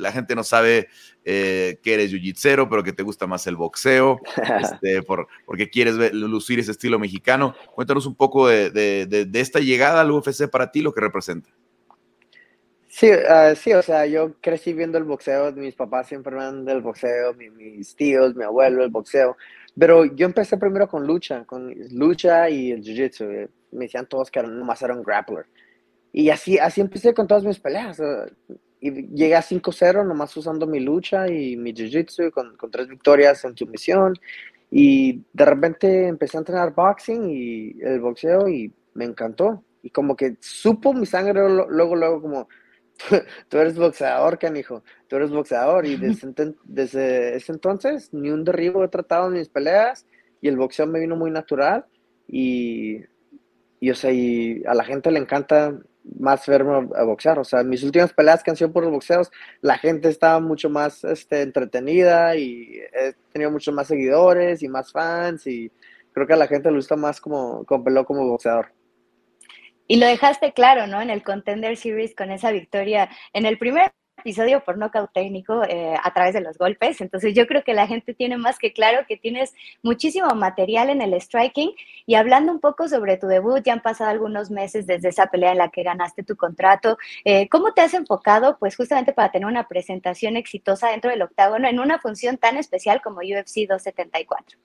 Eh, 0.00 0.02
la 0.02 0.12
gente 0.12 0.34
no 0.34 0.44
sabe 0.44 0.88
que 1.24 1.78
eres 1.84 2.10
jiu 2.10 2.68
pero 2.68 2.82
que 2.82 2.92
te 2.92 3.02
gusta 3.02 3.26
más 3.26 3.46
el 3.46 3.56
boxeo, 3.56 4.20
este, 4.62 5.02
por, 5.02 5.28
porque 5.46 5.70
quieres 5.70 5.94
lucir 6.12 6.58
ese 6.58 6.72
estilo 6.72 6.98
mexicano. 6.98 7.54
Cuéntanos 7.74 8.06
un 8.06 8.14
poco 8.14 8.48
de, 8.48 9.28
esta 9.34 9.60
llegada 9.60 10.00
al 10.00 10.10
UFC 10.10 10.48
para 10.50 10.70
ti, 10.70 10.82
lo 10.82 10.92
que 10.92 11.00
representa. 11.00 11.50
Sí, 12.88 13.08
ah, 13.28 13.54
sí, 13.54 13.72
o 13.72 13.82
sea, 13.82 14.04
yo 14.06 14.34
crecí 14.40 14.72
viendo 14.72 14.98
el 14.98 15.04
boxeo, 15.04 15.52
mis 15.52 15.76
papás 15.76 16.08
siempre 16.08 16.34
eran 16.34 16.64
del 16.64 16.80
boxeo, 16.80 17.34
mis 17.34 17.94
tíos, 17.94 18.34
mi 18.34 18.42
abuelo, 18.42 18.82
el 18.82 18.90
boxeo, 18.90 19.36
pero 19.78 20.04
yo 20.04 20.26
empecé 20.26 20.56
primero 20.56 20.88
con 20.88 21.06
lucha, 21.06 21.44
con 21.44 21.72
lucha 21.92 22.50
y 22.50 22.72
el 22.72 22.82
jiu-jitsu, 22.82 23.30
eh, 23.32 23.48
me 23.70 23.84
decían 23.84 24.08
todos 24.08 24.28
que 24.28 24.42
nomás 24.42 24.82
era 24.82 24.94
un 24.94 25.04
grappler, 25.04 25.46
y 26.12 26.30
así, 26.30 26.58
así 26.58 26.80
empecé 26.80 27.14
con 27.14 27.28
todas 27.28 27.44
mis 27.44 27.60
peleas, 27.60 28.02
y 28.80 29.08
llegué 29.14 29.36
a 29.36 29.42
5-0 29.42 30.06
nomás 30.06 30.36
usando 30.36 30.66
mi 30.66 30.80
lucha 30.80 31.28
y 31.28 31.56
mi 31.56 31.72
jiu-jitsu 31.72 32.30
con, 32.30 32.56
con 32.56 32.70
tres 32.70 32.88
victorias 32.88 33.44
en 33.44 33.56
sumisión, 33.56 34.14
y 34.70 35.24
de 35.32 35.44
repente 35.44 36.06
empecé 36.06 36.36
a 36.36 36.40
entrenar 36.40 36.74
boxing 36.74 37.28
y 37.28 37.76
el 37.82 38.00
boxeo 38.00 38.48
y 38.48 38.72
me 38.94 39.04
encantó, 39.04 39.64
y 39.82 39.90
como 39.90 40.16
que 40.16 40.36
supo 40.40 40.92
mi 40.92 41.06
sangre 41.06 41.48
luego, 41.48 41.96
luego 41.96 42.22
como 42.22 42.48
tú 43.48 43.58
eres 43.58 43.76
boxeador, 43.76 44.38
canijo, 44.38 44.84
tú 45.08 45.16
eres 45.16 45.30
boxeador. 45.30 45.86
Y 45.86 45.96
desde, 45.96 47.36
ese 47.36 47.52
entonces, 47.52 48.12
ni 48.12 48.30
un 48.30 48.44
derribo 48.44 48.84
he 48.84 48.88
tratado 48.88 49.28
en 49.28 49.34
mis 49.34 49.48
peleas 49.48 50.06
y 50.40 50.48
el 50.48 50.56
boxeo 50.56 50.86
me 50.86 51.00
vino 51.00 51.16
muy 51.16 51.30
natural. 51.30 51.86
Y, 52.28 53.00
y 53.80 53.90
o 53.90 53.94
sea, 53.94 54.12
y 54.12 54.62
a 54.66 54.74
la 54.74 54.84
gente 54.84 55.10
le 55.10 55.18
encanta 55.18 55.78
más 56.18 56.46
verme 56.46 56.88
a 56.96 57.02
boxear. 57.04 57.38
O 57.38 57.44
sea, 57.44 57.62
mis 57.62 57.82
últimas 57.82 58.12
peleas 58.12 58.42
que 58.42 58.50
han 58.50 58.56
sido 58.56 58.72
por 58.72 58.84
los 58.84 58.92
boxeos, 58.92 59.30
la 59.60 59.78
gente 59.78 60.08
estaba 60.08 60.40
mucho 60.40 60.70
más 60.70 61.04
este, 61.04 61.42
entretenida 61.42 62.36
y 62.36 62.80
he 62.92 63.14
tenido 63.32 63.50
muchos 63.50 63.74
más 63.74 63.88
seguidores 63.88 64.62
y 64.62 64.68
más 64.68 64.92
fans. 64.92 65.46
Y 65.46 65.70
creo 66.12 66.26
que 66.26 66.34
a 66.34 66.36
la 66.36 66.46
gente 66.46 66.70
le 66.70 66.76
gusta 66.76 66.96
más 66.96 67.20
como, 67.20 67.64
como 67.64 67.84
peló 67.84 68.04
como 68.04 68.26
boxeador. 68.26 68.72
Y 69.86 69.96
lo 69.96 70.06
dejaste 70.06 70.52
claro, 70.52 70.86
¿no? 70.86 71.02
En 71.02 71.10
el 71.10 71.24
Contender 71.24 71.76
Series 71.76 72.14
con 72.14 72.30
esa 72.30 72.52
victoria 72.52 73.10
en 73.32 73.44
el 73.44 73.58
primer 73.58 73.90
episodio 74.20 74.64
por 74.64 74.78
nocaut 74.78 75.12
técnico 75.12 75.62
eh, 75.64 75.94
a 76.02 76.12
través 76.12 76.34
de 76.34 76.40
los 76.40 76.56
golpes. 76.56 77.00
Entonces 77.00 77.34
yo 77.34 77.46
creo 77.46 77.64
que 77.64 77.74
la 77.74 77.86
gente 77.86 78.14
tiene 78.14 78.36
más 78.36 78.58
que 78.58 78.72
claro 78.72 79.04
que 79.06 79.16
tienes 79.16 79.52
muchísimo 79.82 80.34
material 80.34 80.90
en 80.90 81.02
el 81.02 81.14
striking. 81.14 81.72
Y 82.06 82.14
hablando 82.14 82.52
un 82.52 82.60
poco 82.60 82.88
sobre 82.88 83.16
tu 83.16 83.26
debut, 83.26 83.62
ya 83.64 83.72
han 83.72 83.82
pasado 83.82 84.10
algunos 84.10 84.50
meses 84.50 84.86
desde 84.86 85.08
esa 85.08 85.26
pelea 85.26 85.52
en 85.52 85.58
la 85.58 85.68
que 85.70 85.82
ganaste 85.82 86.22
tu 86.22 86.36
contrato. 86.36 86.96
Eh, 87.24 87.48
¿Cómo 87.48 87.72
te 87.74 87.80
has 87.82 87.94
enfocado, 87.94 88.56
pues 88.58 88.76
justamente 88.76 89.12
para 89.12 89.30
tener 89.30 89.46
una 89.46 89.68
presentación 89.68 90.36
exitosa 90.36 90.90
dentro 90.90 91.10
del 91.10 91.22
octágono 91.22 91.68
en 91.68 91.80
una 91.80 91.98
función 91.98 92.38
tan 92.38 92.56
especial 92.56 93.02
como 93.02 93.18
UFC 93.18 93.66
274? 93.68 94.58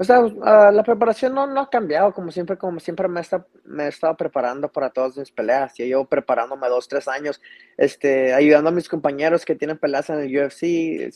O 0.00 0.04
sea, 0.04 0.20
ah, 0.42 0.70
la 0.72 0.84
preparación 0.84 1.34
no, 1.34 1.48
no, 1.48 1.60
ha 1.60 1.70
cambiado, 1.70 2.14
como 2.14 2.30
siempre, 2.30 2.56
como 2.56 2.78
siempre 2.78 3.08
me, 3.08 3.20
está, 3.20 3.44
me 3.64 3.86
he 3.86 3.88
estado 3.88 4.16
preparando 4.16 4.70
para 4.70 4.90
todas 4.90 5.16
mis 5.16 5.32
peleas. 5.32 5.74
Yo 5.76 5.84
llevo 5.86 6.04
preparándome 6.04 6.68
dos, 6.68 6.86
tres 6.86 7.08
años, 7.08 7.40
este, 7.76 8.32
ayudando 8.32 8.68
a 8.70 8.72
mis 8.72 8.88
compañeros 8.88 9.44
que 9.44 9.56
tienen 9.56 9.76
peleas 9.76 10.08
en 10.10 10.20
el 10.20 10.36
UFC. 10.36 11.10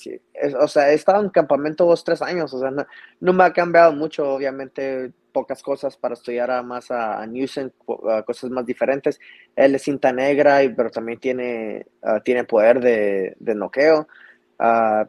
o 0.58 0.66
sea, 0.66 0.90
he 0.90 0.94
estado 0.94 1.22
en 1.22 1.30
campamento 1.30 1.84
dos, 1.86 2.02
tres 2.02 2.22
años, 2.22 2.52
o 2.54 2.58
sea, 2.58 2.72
no, 3.20 3.32
me 3.32 3.44
ha 3.44 3.52
cambiado 3.52 3.92
mucho, 3.92 4.28
obviamente 4.28 5.12
pocas 5.32 5.62
cosas 5.62 5.96
para 5.96 6.14
estudiar 6.14 6.50
a 6.50 6.62
más 6.62 6.90
a, 6.90 7.22
a 7.22 8.22
cosas 8.24 8.50
más 8.50 8.66
diferentes. 8.66 9.20
Él 9.54 9.76
es 9.76 9.82
cinta 9.82 10.12
negra, 10.12 10.58
pero 10.76 10.90
también 10.90 11.20
tiene, 11.20 11.86
ah, 12.02 12.20
tiene 12.24 12.42
poder 12.44 12.80
de, 12.80 13.36
de 13.38 13.54
noqueo. 13.54 14.08
Ah, 14.58 15.06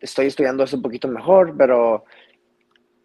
estoy 0.00 0.26
estudiando 0.26 0.64
eso 0.64 0.76
un 0.76 0.82
poquito 0.82 1.08
mejor, 1.08 1.54
pero 1.56 2.04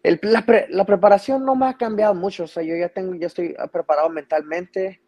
la, 0.02 0.86
preparación 0.86 1.44
no 1.44 1.54
me 1.56 1.66
ha 1.66 1.74
cambiado 1.74 2.14
mucho, 2.14 2.44
o 2.44 2.46
sea, 2.46 2.62
yo 2.62 2.76
ya 2.76 2.88
tengo, 2.88 3.14
ya 3.14 3.26
estoy 3.26 3.54
preparado 3.72 4.08
mentalmente, 4.10 5.00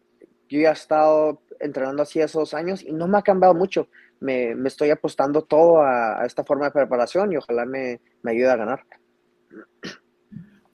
yo 0.49 0.59
ya 0.59 0.69
he 0.69 0.73
estado 0.73 1.41
entrenando 1.59 2.03
así 2.03 2.19
dos 2.19 2.53
años 2.53 2.83
y 2.83 2.91
no 2.91 3.07
me 3.07 3.17
ha 3.17 3.21
cambiado 3.21 3.53
mucho. 3.53 3.87
Me, 4.19 4.51
estoy 4.65 4.89
apostando 4.89 5.43
todo 5.43 5.81
a, 5.81 6.25
esta 6.25 6.43
forma 6.43 6.65
de 6.65 6.71
preparación 6.71 7.31
y 7.31 7.37
ojalá 7.37 7.65
me, 7.65 8.01
me 8.21 8.31
ayude 8.31 8.51
a 8.51 8.57
ganar. 8.57 8.85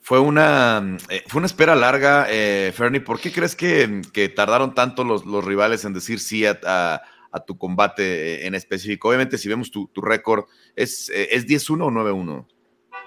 Fue 0.01 0.19
una, 0.19 0.97
eh, 1.09 1.23
fue 1.27 1.39
una 1.39 1.47
espera 1.47 1.75
larga, 1.75 2.27
eh, 2.29 2.71
Fernie. 2.73 3.01
¿Por 3.01 3.19
qué 3.19 3.31
crees 3.31 3.55
que, 3.55 4.33
tardaron 4.33 4.73
tanto 4.73 5.03
los, 5.03 5.23
rivales 5.43 5.83
en 5.83 5.93
decir 5.93 6.19
sí 6.19 6.45
a, 6.45 7.01
tu 7.45 7.57
combate 7.57 8.35
eh, 8.35 8.47
en 8.47 8.55
específico? 8.55 9.09
Obviamente, 9.09 9.37
si 9.37 9.49
vemos 9.49 9.69
tu, 9.69 9.89
récord, 9.97 10.45
¿es, 10.75 11.09
¿es 11.09 11.45
10-1 11.45 11.83
o 11.83 11.91
9-1? 11.91 12.47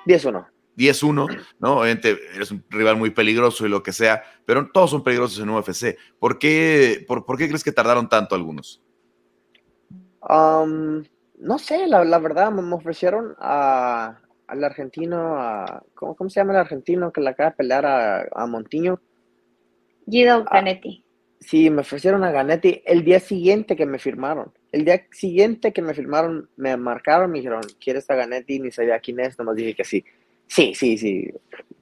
10-1. 0.07 0.47
10-1, 0.77 1.39
¿no? 1.59 1.79
Obviamente 1.79 2.19
eres 2.35 2.51
un 2.51 2.65
rival 2.71 2.97
muy 2.97 3.11
peligroso 3.11 3.67
y 3.67 3.69
lo 3.69 3.83
que 3.83 3.93
sea, 3.93 4.23
pero 4.45 4.71
todos 4.73 4.91
son 4.91 5.05
peligrosos 5.05 5.39
en 5.39 5.51
UFC. 5.51 5.97
¿Por 6.19 6.39
qué, 6.39 7.05
por, 7.07 7.25
qué 7.37 7.49
crees 7.49 7.65
que 7.65 7.73
tardaron 7.73 8.09
tanto 8.09 8.35
algunos? 8.35 8.83
Um, 10.29 11.05
no 11.39 11.59
sé, 11.59 11.87
la, 11.87 12.19
verdad, 12.19 12.51
me 12.51 12.75
ofrecieron 12.75 13.35
a, 13.39 14.21
al 14.47 14.65
argentino, 14.65 15.37
a, 15.39 15.83
¿cómo, 15.95 16.29
se 16.29 16.41
llama 16.41 16.53
el 16.53 16.61
argentino 16.61 17.13
que 17.13 17.21
le 17.21 17.31
acaba 17.31 17.51
de 17.51 17.57
pelear 17.57 17.87
a, 17.87 18.29
a 18.35 18.47
Montiño? 18.47 19.01
Guido 20.07 20.45
ah, 20.47 20.55
Ganetti. 20.55 21.05
sí, 21.39 21.71
me 21.71 21.83
ofrecieron 21.83 22.25
a 22.25 22.33
Ganetti 22.33 22.83
el 22.85 23.05
día 23.05 23.21
siguiente 23.21 23.77
que 23.77 23.87
me 23.87 23.99
firmaron. 23.99 24.53
El 24.73 24.85
día 24.85 25.07
siguiente 25.13 25.73
que 25.73 25.83
me 25.83 25.95
firmaron, 25.95 26.49
me 26.57 26.77
marcaron, 26.77 27.31
me 27.31 27.39
dijeron, 27.39 27.63
¿quieres 27.83 28.09
a 28.11 28.15
Ganetti? 28.15 28.61
Ni 28.61 28.71
sabía 28.71 28.99
quién 29.01 29.21
es, 29.21 29.39
nomás 29.39 29.57
dije 29.57 29.75
que 29.75 29.85
sí. 29.85 30.05
Sí, 30.51 30.75
sí, 30.75 30.99
sí, 30.99 31.31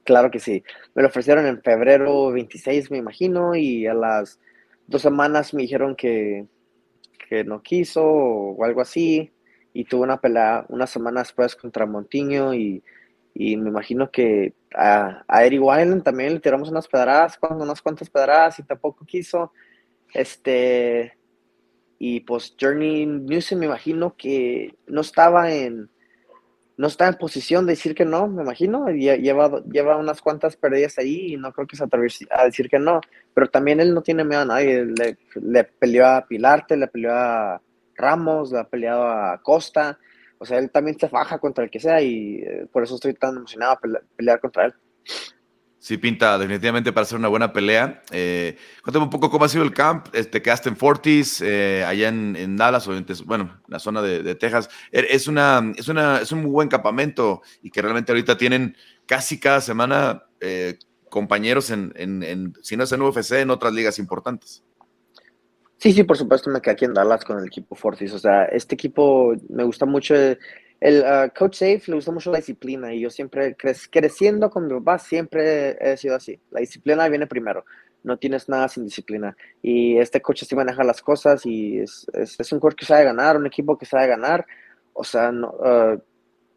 claro 0.03 0.29
que 0.29 0.39
sí. 0.39 0.63
Me 0.93 1.01
lo 1.01 1.07
ofrecieron 1.07 1.47
en 1.47 1.61
febrero 1.63 2.31
26, 2.31 2.91
me 2.91 2.97
imagino, 2.99 3.55
y 3.55 3.87
a 3.87 3.93
las 3.95 4.39
dos 4.87 5.01
semanas 5.01 5.53
me 5.55 5.63
dijeron 5.63 5.95
que, 5.95 6.45
que 7.29 7.43
no 7.43 7.63
quiso 7.63 8.03
o 8.05 8.63
algo 8.65 8.81
así, 8.81 9.31
y 9.73 9.85
tuve 9.85 10.03
una 10.03 10.21
pelea 10.21 10.65
una 10.69 10.87
semana 10.87 11.21
después 11.21 11.55
contra 11.55 11.87
Montiño, 11.87 12.53
y, 12.53 12.83
y 13.33 13.57
me 13.57 13.69
imagino 13.69 14.11
que 14.11 14.53
a, 14.75 15.23
a 15.27 15.45
Eric 15.45 15.61
también 16.03 16.35
le 16.35 16.39
tiramos 16.39 16.69
unas 16.69 16.87
pedradas, 16.87 17.39
unas 17.49 17.81
cuantas 17.81 18.09
pedradas, 18.09 18.59
y 18.59 18.63
tampoco 18.63 19.05
quiso. 19.05 19.51
Este, 20.13 21.17
y 21.99 22.21
pues 22.21 22.55
Journey 22.59 23.05
Newsom 23.05 23.59
me 23.59 23.65
imagino 23.67 24.15
que 24.17 24.75
no 24.87 25.01
estaba 25.01 25.51
en 25.53 25.89
no 26.79 26.87
está 26.87 27.09
en 27.09 27.15
posición 27.15 27.65
de 27.65 27.73
decir 27.73 27.93
que 27.93 28.05
no, 28.05 28.29
me 28.29 28.41
imagino. 28.41 28.87
Lleva, 28.87 29.61
lleva 29.65 29.97
unas 29.97 30.21
cuantas 30.21 30.55
pérdidas 30.55 30.97
ahí 30.97 31.33
y 31.33 31.35
no 31.35 31.51
creo 31.51 31.67
que 31.67 31.75
se 31.75 31.83
atreva 31.83 32.07
a 32.29 32.45
decir 32.45 32.69
que 32.69 32.79
no. 32.79 33.01
Pero 33.33 33.49
también 33.49 33.81
él 33.81 33.93
no 33.93 34.01
tiene 34.01 34.23
miedo 34.23 34.43
a 34.43 34.45
nadie. 34.45 34.85
Le, 34.85 35.63
peleó 35.65 36.07
a 36.07 36.25
Pilarte, 36.25 36.77
le 36.77 36.87
peleó 36.87 37.11
a 37.13 37.61
Ramos, 37.97 38.53
le 38.53 38.59
ha 38.59 38.63
peleado 38.63 39.03
a 39.09 39.41
Costa. 39.43 39.99
O 40.37 40.45
sea, 40.45 40.57
él 40.57 40.71
también 40.71 40.97
se 40.97 41.09
faja 41.09 41.37
contra 41.37 41.65
el 41.65 41.69
que 41.69 41.81
sea 41.81 42.01
y 42.01 42.43
eh, 42.45 42.65
por 42.71 42.83
eso 42.83 42.95
estoy 42.95 43.13
tan 43.13 43.35
emocionado 43.35 43.73
a 43.73 43.79
pelear 44.15 44.39
contra 44.39 44.67
él. 44.67 44.73
Sí, 45.79 45.97
pinta 45.97 46.37
definitivamente 46.37 46.91
para 46.91 47.03
hacer 47.03 47.17
una 47.17 47.29
buena 47.29 47.53
pelea. 47.53 48.03
Eh, 48.11 48.57
cuéntame 48.83 49.05
un 49.05 49.09
poco 49.09 49.29
cómo 49.29 49.45
ha 49.45 49.49
sido 49.49 49.63
el 49.63 49.73
camp. 49.73 50.07
Este, 50.11 50.41
quedaste 50.41 50.67
en 50.67 50.75
Fortis, 50.75 51.41
eh, 51.41 51.85
allá 51.87 52.09
en, 52.09 52.57
Dallas, 52.57 52.85
o 52.89 52.95
en, 52.95 53.05
bueno, 53.25 53.61
la 53.67 53.79
zona 53.79 54.01
de, 54.01 54.35
Texas. 54.35 54.69
Er, 54.91 55.07
es, 55.09 55.29
una, 55.29 55.71
es, 55.77 55.87
una, 55.87 56.19
es 56.19 56.33
un 56.33 56.41
muy 56.41 56.51
buen 56.51 56.67
campamento 56.67 57.41
y 57.63 57.71
que 57.71 57.81
realmente 57.81 58.11
ahorita 58.11 58.37
tienen 58.37 58.75
casi 59.05 59.39
cada 59.39 59.61
semana 59.61 60.25
eh, 60.41 60.77
compañeros 61.09 61.71
en, 61.71 61.93
en, 61.95 62.53
si 62.61 62.75
no 62.75 62.83
es 62.83 62.91
en 62.91 63.01
UFC, 63.01 63.31
en 63.33 63.49
otras 63.49 63.71
ligas 63.71 63.99
importantes. 63.99 64.65
Sí, 65.77 65.93
sí, 65.93 66.03
por 66.03 66.17
supuesto 66.17 66.49
me 66.49 66.59
quedé 66.59 66.73
aquí 66.73 66.83
en 66.83 66.93
Dallas 66.93 67.23
con 67.23 67.39
el 67.39 67.45
equipo 67.45 67.73
Fortis. 67.73 68.11
O 68.11 68.19
sea, 68.19 68.43
este 68.45 68.75
equipo 68.75 69.33
me 69.47 69.63
gusta 69.63 69.85
mucho 69.85 70.13
uh, 70.81 71.29
coach 71.37 71.55
Safe 71.55 71.83
le 71.87 71.95
gusta 71.95 72.11
mucho 72.11 72.31
la 72.31 72.37
disciplina 72.37 72.93
y 72.93 73.01
yo 73.01 73.09
siempre 73.09 73.55
creciendo 73.55 74.49
con 74.49 74.67
mi 74.67 74.73
papá 74.79 74.99
siempre 74.99 75.77
he 75.79 75.97
sido 75.97 76.15
así. 76.15 76.39
La 76.51 76.61
disciplina 76.61 77.07
viene 77.09 77.27
primero. 77.27 77.65
No 78.03 78.17
tienes 78.17 78.47
nada 78.47 78.69
sin 78.69 78.85
disciplina. 78.85 79.35
Y 79.61 79.97
este 79.97 80.21
coach 80.21 80.43
así 80.43 80.55
maneja 80.55 80.83
las 80.83 81.01
cosas 81.01 81.45
y 81.45 81.79
es, 81.79 82.07
un 82.51 82.59
coach 82.59 82.75
que 82.75 82.85
sabe 82.85 83.03
ganar, 83.03 83.35
un 83.37 83.47
equipo 83.47 83.77
que 83.77 83.85
sabe 83.85 84.07
ganar. 84.07 84.45
O 84.93 85.03
sea, 85.03 85.31
uh, 85.31 86.01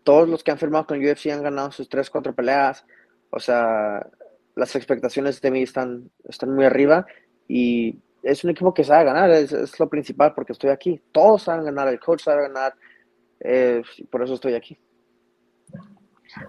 todos 0.05 0.29
los 0.29 0.45
que 0.45 0.53
han 0.53 0.59
firmado 0.59 0.87
con 0.87 1.05
UFC 1.05 1.27
han 1.27 1.43
ganado 1.43 1.73
sus 1.73 1.89
3, 1.89 2.09
4 2.09 2.35
peleas. 2.35 2.85
O 3.31 3.41
sea, 3.41 4.07
las 4.55 4.77
expectaciones 4.77 5.41
de 5.41 5.51
mí 5.51 5.63
están, 5.63 6.11
están 6.29 6.55
muy 6.55 6.65
arriba 6.65 7.07
y 7.49 7.99
es 8.23 8.45
un 8.45 8.51
equipo 8.51 8.73
que 8.73 8.85
sabe 8.85 9.05
ganar, 9.05 9.31
es 9.31 9.81
lo 9.81 9.89
principal 9.89 10.33
porque 10.35 10.53
estoy 10.53 10.71
aquí. 10.71 11.01
Todos 11.11 11.43
saben 11.45 11.65
ganar, 11.65 11.89
el 11.89 11.99
coach 11.99 12.23
sabe 12.23 12.43
ganar, 12.43 12.75
eh, 13.45 13.83
por 14.11 14.23
eso 14.23 14.35
estoy 14.35 14.55
aquí. 14.55 14.79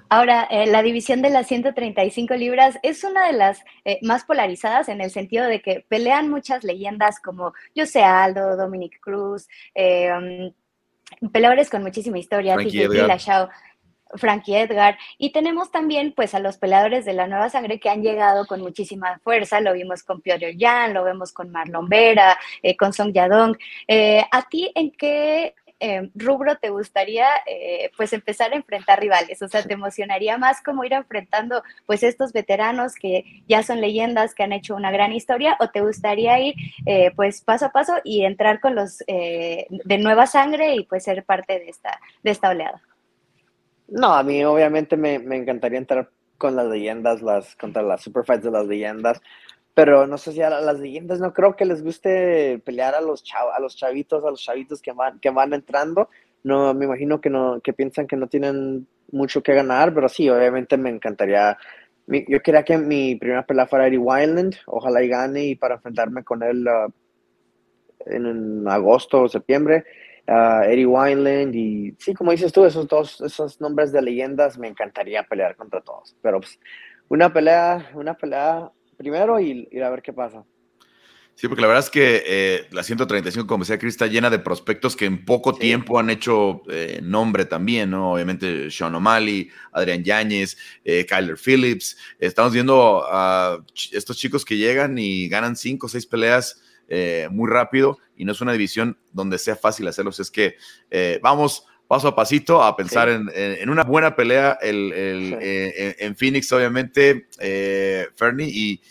Ahora, 0.09 0.47
eh, 0.49 0.67
la 0.67 0.81
división 0.81 1.21
de 1.21 1.29
las 1.29 1.47
135 1.47 2.33
libras 2.35 2.77
es 2.83 3.03
una 3.03 3.27
de 3.27 3.33
las 3.33 3.63
eh, 3.85 3.99
más 4.01 4.23
polarizadas 4.23 4.89
en 4.89 5.01
el 5.01 5.11
sentido 5.11 5.45
de 5.45 5.61
que 5.61 5.85
pelean 5.87 6.29
muchas 6.29 6.63
leyendas 6.63 7.19
como 7.19 7.53
José 7.75 8.03
Aldo, 8.03 8.55
Dominic 8.55 8.99
Cruz, 8.99 9.47
eh, 9.75 10.09
um, 10.11 11.29
peleadores 11.31 11.69
con 11.69 11.83
muchísima 11.83 12.17
historia, 12.17 12.55
Shaw, 12.57 13.49
Frankie 14.15 14.55
Edgar, 14.55 14.97
y 15.17 15.31
tenemos 15.31 15.71
también 15.71 16.13
pues 16.15 16.35
a 16.35 16.39
los 16.39 16.57
peleadores 16.57 17.03
de 17.03 17.13
la 17.13 17.27
nueva 17.27 17.49
sangre 17.49 17.79
que 17.79 17.89
han 17.89 18.03
llegado 18.03 18.45
con 18.45 18.61
muchísima 18.61 19.19
fuerza, 19.23 19.59
lo 19.59 19.73
vimos 19.73 20.03
con 20.03 20.21
Piotr 20.21 20.55
Jan, 20.57 20.93
lo 20.93 21.03
vemos 21.03 21.33
con 21.33 21.49
Marlon 21.49 21.89
Vera, 21.89 22.37
con 22.77 22.93
Song 22.93 23.11
Yadong. 23.11 23.57
¿A 24.31 24.41
ti 24.49 24.71
en 24.75 24.91
qué 24.91 25.55
eh, 25.79 26.09
rubro 26.15 26.55
te 26.57 26.69
gustaría 26.69 27.27
eh, 27.45 27.91
pues 27.97 28.13
empezar 28.13 28.53
a 28.53 28.55
enfrentar 28.55 28.99
rivales? 28.99 29.41
O 29.41 29.47
sea, 29.47 29.63
¿te 29.63 29.73
emocionaría 29.73 30.37
más 30.37 30.61
como 30.61 30.83
ir 30.83 30.93
enfrentando 30.93 31.63
pues 31.85 32.03
estos 32.03 32.33
veteranos 32.33 32.95
que 32.95 33.43
ya 33.47 33.63
son 33.63 33.81
leyendas, 33.81 34.33
que 34.33 34.43
han 34.43 34.53
hecho 34.53 34.75
una 34.75 34.91
gran 34.91 35.13
historia? 35.13 35.57
¿O 35.59 35.69
te 35.69 35.81
gustaría 35.81 36.39
ir 36.39 36.55
eh, 36.85 37.11
pues 37.15 37.41
paso 37.41 37.65
a 37.65 37.71
paso 37.71 37.93
y 38.03 38.25
entrar 38.25 38.59
con 38.59 38.75
los 38.75 38.99
de 38.99 39.97
nueva 39.99 40.27
sangre 40.27 40.75
y 40.75 40.85
pues 40.85 41.03
ser 41.03 41.23
parte 41.23 41.59
de 41.59 41.69
esta, 41.69 41.99
de 42.23 42.31
esta 42.31 42.49
oleada? 42.49 42.81
No, 43.87 44.13
a 44.13 44.23
mí 44.23 44.43
obviamente 44.43 44.97
me, 44.97 45.19
me 45.19 45.35
encantaría 45.35 45.77
entrar 45.77 46.09
con 46.37 46.55
las 46.55 46.67
leyendas, 46.67 47.21
las, 47.21 47.55
contra 47.55 47.81
las 47.81 48.01
superfights 48.01 48.43
de 48.43 48.51
las 48.51 48.67
leyendas. 48.67 49.21
Pero 49.73 50.05
no 50.05 50.17
sé 50.17 50.33
si 50.33 50.41
a 50.41 50.49
las 50.49 50.79
leyendas 50.79 51.19
no 51.19 51.33
creo 51.33 51.55
que 51.55 51.65
les 51.65 51.83
guste 51.83 52.61
pelear 52.63 52.93
a 52.93 53.01
los 53.01 53.23
a 53.33 53.59
los 53.59 53.75
chavitos, 53.75 54.23
a 54.23 54.29
los 54.29 54.41
chavitos 54.43 54.81
que 54.81 54.91
van, 54.91 55.19
que 55.19 55.31
van 55.31 55.53
entrando. 55.53 56.09
No, 56.43 56.73
me 56.73 56.85
imagino 56.85 57.21
que 57.21 57.29
no, 57.29 57.59
que 57.61 57.73
piensan 57.73 58.05
que 58.05 58.17
no 58.17 58.27
tienen 58.27 58.87
mucho 59.11 59.41
que 59.41 59.53
ganar, 59.53 59.93
pero 59.93 60.09
sí, 60.09 60.29
obviamente 60.29 60.77
me 60.77 60.89
encantaría. 60.89 61.57
yo 62.07 62.41
quería 62.41 62.63
que 62.63 62.77
mi 62.77 63.15
primera 63.15 63.45
pelea 63.45 63.67
fuera 63.67 63.87
Eddie 63.87 63.97
Wildland, 63.97 64.55
ojalá 64.67 65.03
y 65.03 65.07
gane 65.07 65.45
y 65.45 65.55
para 65.55 65.75
enfrentarme 65.75 66.23
con 66.23 66.43
él 66.43 66.67
uh, 66.67 66.91
en, 68.05 68.67
agosto 68.67 69.23
o 69.23 69.29
septiembre. 69.29 69.85
Uh, 70.27 70.63
Eddie 70.63 70.85
Wildland 70.85 71.55
y 71.55 71.95
sí, 71.99 72.13
como 72.13 72.31
dices 72.31 72.51
tú, 72.51 72.65
esos 72.65 72.87
dos, 72.87 73.21
esos 73.21 73.59
nombres 73.61 73.91
de 73.91 74.01
leyendas 74.01 74.57
me 74.57 74.67
encantaría 74.67 75.23
pelear 75.23 75.55
contra 75.55 75.81
todos. 75.81 76.15
Pero 76.21 76.39
pues, 76.39 76.59
una 77.09 77.31
pelea, 77.31 77.91
una 77.93 78.15
pelea 78.15 78.71
primero 79.03 79.39
y, 79.39 79.67
a 79.79 79.89
ver 79.89 80.01
qué 80.01 80.13
pasa. 80.13 80.43
Sí, 81.35 81.47
porque 81.47 81.61
la 81.61 81.67
verdad 81.67 81.83
es 81.83 81.89
que 81.89 82.23
eh, 82.25 82.67
la 82.71 82.83
135, 82.83 83.47
como 83.47 83.63
decía 83.63 83.79
Cris, 83.79 83.95
está 83.95 84.05
llena 84.07 84.29
de 84.29 84.37
prospectos 84.37 84.95
que 84.95 85.05
en 85.05 85.25
poco 85.25 85.55
tiempo 85.55 85.99
han 85.99 86.11
hecho 86.11 86.61
eh, 86.69 86.99
nombre 87.01 87.45
también, 87.45 87.89
¿no? 87.89 88.13
Obviamente 88.13 88.69
Sean 88.69 88.93
O'Malley, 88.93 89.49
Adrián 89.71 90.03
Yáñez, 90.03 90.55
eh, 90.85 91.05
Kyler 91.07 91.37
Phillips. 91.37 91.97
Estamos 92.19 92.53
viendo 92.53 93.03
a 93.09 93.57
estos 93.91 94.17
chicos 94.17 94.45
que 94.45 94.57
llegan 94.57 94.97
y 94.99 95.27
ganan 95.27 95.55
cinco 95.55 95.87
o 95.87 95.89
seis 95.89 96.05
peleas 96.05 96.61
muy 97.31 97.49
rápido 97.49 97.97
y 98.15 98.23
no 98.23 98.33
es 98.33 98.41
una 98.41 98.51
división 98.51 98.99
donde 99.11 99.39
sea 99.39 99.55
fácil 99.55 99.87
hacerlos. 99.87 100.19
Es 100.19 100.29
que 100.29 100.57
vamos 101.23 101.65
paso 101.87 102.07
a 102.07 102.15
pasito 102.15 102.63
a 102.63 102.75
pensar 102.75 103.09
en, 103.09 103.69
una 103.69 103.83
buena 103.83 104.15
pelea 104.15 104.57
en, 104.61 106.15
Phoenix, 106.15 106.51
obviamente, 106.51 107.27
Fernie, 108.15 108.49
y 108.49 108.81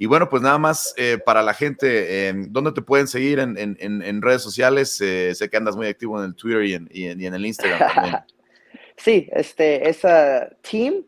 y 0.00 0.06
bueno, 0.06 0.30
pues 0.30 0.42
nada 0.42 0.56
más 0.56 0.94
eh, 0.96 1.18
para 1.22 1.42
la 1.42 1.52
gente, 1.52 2.32
¿dónde 2.48 2.72
te 2.72 2.80
pueden 2.80 3.06
seguir 3.06 3.38
en, 3.38 4.22
redes 4.22 4.40
sociales? 4.40 4.98
Eh, 5.02 5.34
sé 5.34 5.50
que 5.50 5.58
andas 5.58 5.76
muy 5.76 5.88
activo 5.88 6.18
en 6.18 6.30
el 6.30 6.34
Twitter 6.34 6.64
y 6.64 7.04
en, 7.04 7.34
el 7.34 7.44
Instagram 7.44 7.78
también. 7.94 8.16
sí, 8.96 9.28
este 9.30 9.86
es 9.90 10.02
uh, 10.02 10.56
Team 10.62 11.04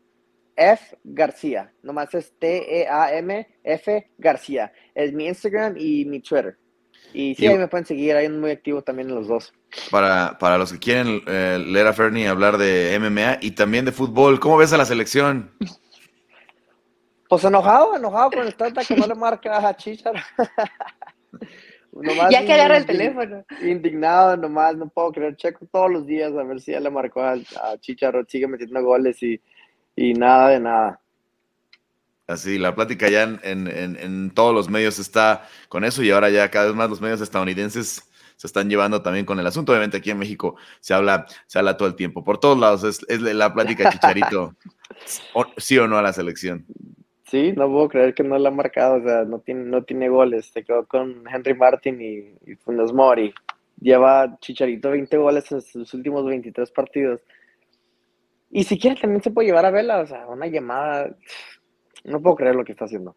F 0.55 0.99
García, 1.05 1.73
nomás 1.83 2.13
es 2.13 2.35
T-E-A-M-F 2.39 4.11
García. 4.19 4.71
Es 4.95 5.11
mi 5.15 5.27
Instagram 5.27 5.75
y 5.79 6.05
mi 6.05 6.21
Twitter. 6.21 6.59
Y 7.15 7.35
sí, 7.35 7.47
ahí 7.47 7.57
me 7.57 7.69
pueden 7.69 7.87
seguir, 7.87 8.15
ahí 8.15 8.29
muy 8.29 8.51
activo 8.51 8.83
también 8.83 9.09
en 9.09 9.15
los 9.15 9.27
dos. 9.27 9.55
Para, 9.91 10.39
para 10.39 10.59
los 10.59 10.73
que 10.73 10.79
quieren 10.79 11.23
eh, 11.27 11.63
leer 11.67 11.87
a 11.87 11.93
Fernie 11.93 12.29
hablar 12.29 12.59
de 12.59 12.99
MMA 13.01 13.39
y 13.41 13.53
también 13.53 13.85
de 13.85 13.93
fútbol, 13.93 14.39
¿cómo 14.39 14.59
ves 14.59 14.73
a 14.73 14.77
la 14.77 14.85
selección? 14.85 15.51
Pues 17.33 17.45
enojado, 17.45 17.97
enojado 17.97 18.31
con 18.31 18.47
el 18.47 18.55
tanta 18.55 18.85
que 18.85 18.95
no 18.95 19.07
le 19.07 19.15
marca 19.15 19.67
a 19.67 19.75
Chicharo. 19.75 20.21
ya 22.31 22.45
que 22.45 22.53
agarra 22.53 22.77
el 22.77 22.85
teléfono. 22.85 23.43
Indignado, 23.63 24.37
nomás, 24.37 24.77
no 24.77 24.91
puedo 24.91 25.13
creer. 25.13 25.37
Checo 25.37 25.65
todos 25.65 25.91
los 25.91 26.07
días 26.07 26.31
a 26.33 26.43
ver 26.43 26.61
si 26.61 26.73
ya 26.73 26.81
le 26.81 26.91
marcó 26.91 27.23
a, 27.23 27.39
Chicharo. 27.81 28.23
Sigue 28.29 28.47
metiendo 28.47 28.83
goles 28.83 29.23
y, 29.23 29.41
nada 30.13 30.51
de 30.51 30.61
nada. 30.61 31.01
Así, 32.27 32.59
la 32.59 32.75
plática 32.75 33.09
ya 33.09 33.23
en, 33.23 34.31
todos 34.35 34.55
los 34.55 34.69
medios 34.69 34.99
está 34.99 35.49
con 35.71 35.85
eso 35.85 36.03
y 36.03 36.11
ahora 36.11 36.29
ya 36.29 36.51
cada 36.51 36.67
vez 36.67 36.75
más 36.75 36.91
los 36.91 37.01
medios 37.01 37.23
estadounidenses 37.23 38.12
se 38.43 38.49
están 38.49 38.69
llevando 38.69 39.03
también 39.03 39.25
con 39.25 39.39
el 39.39 39.47
asunto. 39.47 39.71
Obviamente 39.71 39.99
aquí 39.99 40.11
en 40.11 40.19
México 40.19 40.57
se 40.81 40.95
habla, 40.95 41.27
se 41.47 41.61
habla 41.61 41.77
todo 41.77 41.87
el 41.87 41.95
tiempo. 41.95 42.25
Por 42.25 42.39
todos 42.39 42.59
lados 42.59 42.83
es, 42.83 43.07
es 43.09 43.23
la 43.23 43.55
plática 43.55 43.89
Chicharito, 43.89 44.57
sí 45.59 45.79
o 45.79 45.87
no 45.87 45.97
a 45.97 46.03
la 46.03 46.13
selección. 46.13 46.67
Sí, 47.29 47.53
no 47.53 47.69
puedo 47.71 47.89
creer 47.89 48.15
que 48.15 48.25
no 48.25 48.37
la 48.37 48.49
ha 48.49 48.53
marcado, 48.53 48.97
o 48.97 49.03
sea, 49.05 49.23
no 49.23 49.39
tiene, 49.39 49.63
no 49.67 49.85
tiene 49.85 50.09
goles. 50.09 50.47
Se 50.47 50.65
quedó 50.65 50.85
con 50.87 51.23
Henry 51.33 51.55
Martin 51.55 52.01
y, 52.01 52.51
y 52.51 52.57
Funes 52.57 52.93
Mori. 52.93 53.33
Lleva 53.81 54.37
Chicharito 54.41 54.91
20 54.91 55.17
goles 55.19 55.53
en 55.53 55.63
sus 55.63 55.95
últimos 55.95 56.27
23 56.27 56.69
partidos. 56.73 57.21
Y 58.51 58.65
si 58.65 58.77
quiere 58.77 59.01
también 59.01 59.23
se 59.23 59.31
puede 59.31 59.47
llevar 59.47 59.67
a 59.67 59.71
Vela, 59.71 60.01
o 60.01 60.07
sea, 60.09 60.27
una 60.27 60.49
llamada. 60.49 61.17
No 62.03 62.21
puedo 62.21 62.35
creer 62.35 62.57
lo 62.57 62.65
que 62.65 62.73
está 62.73 62.87
haciendo. 62.87 63.15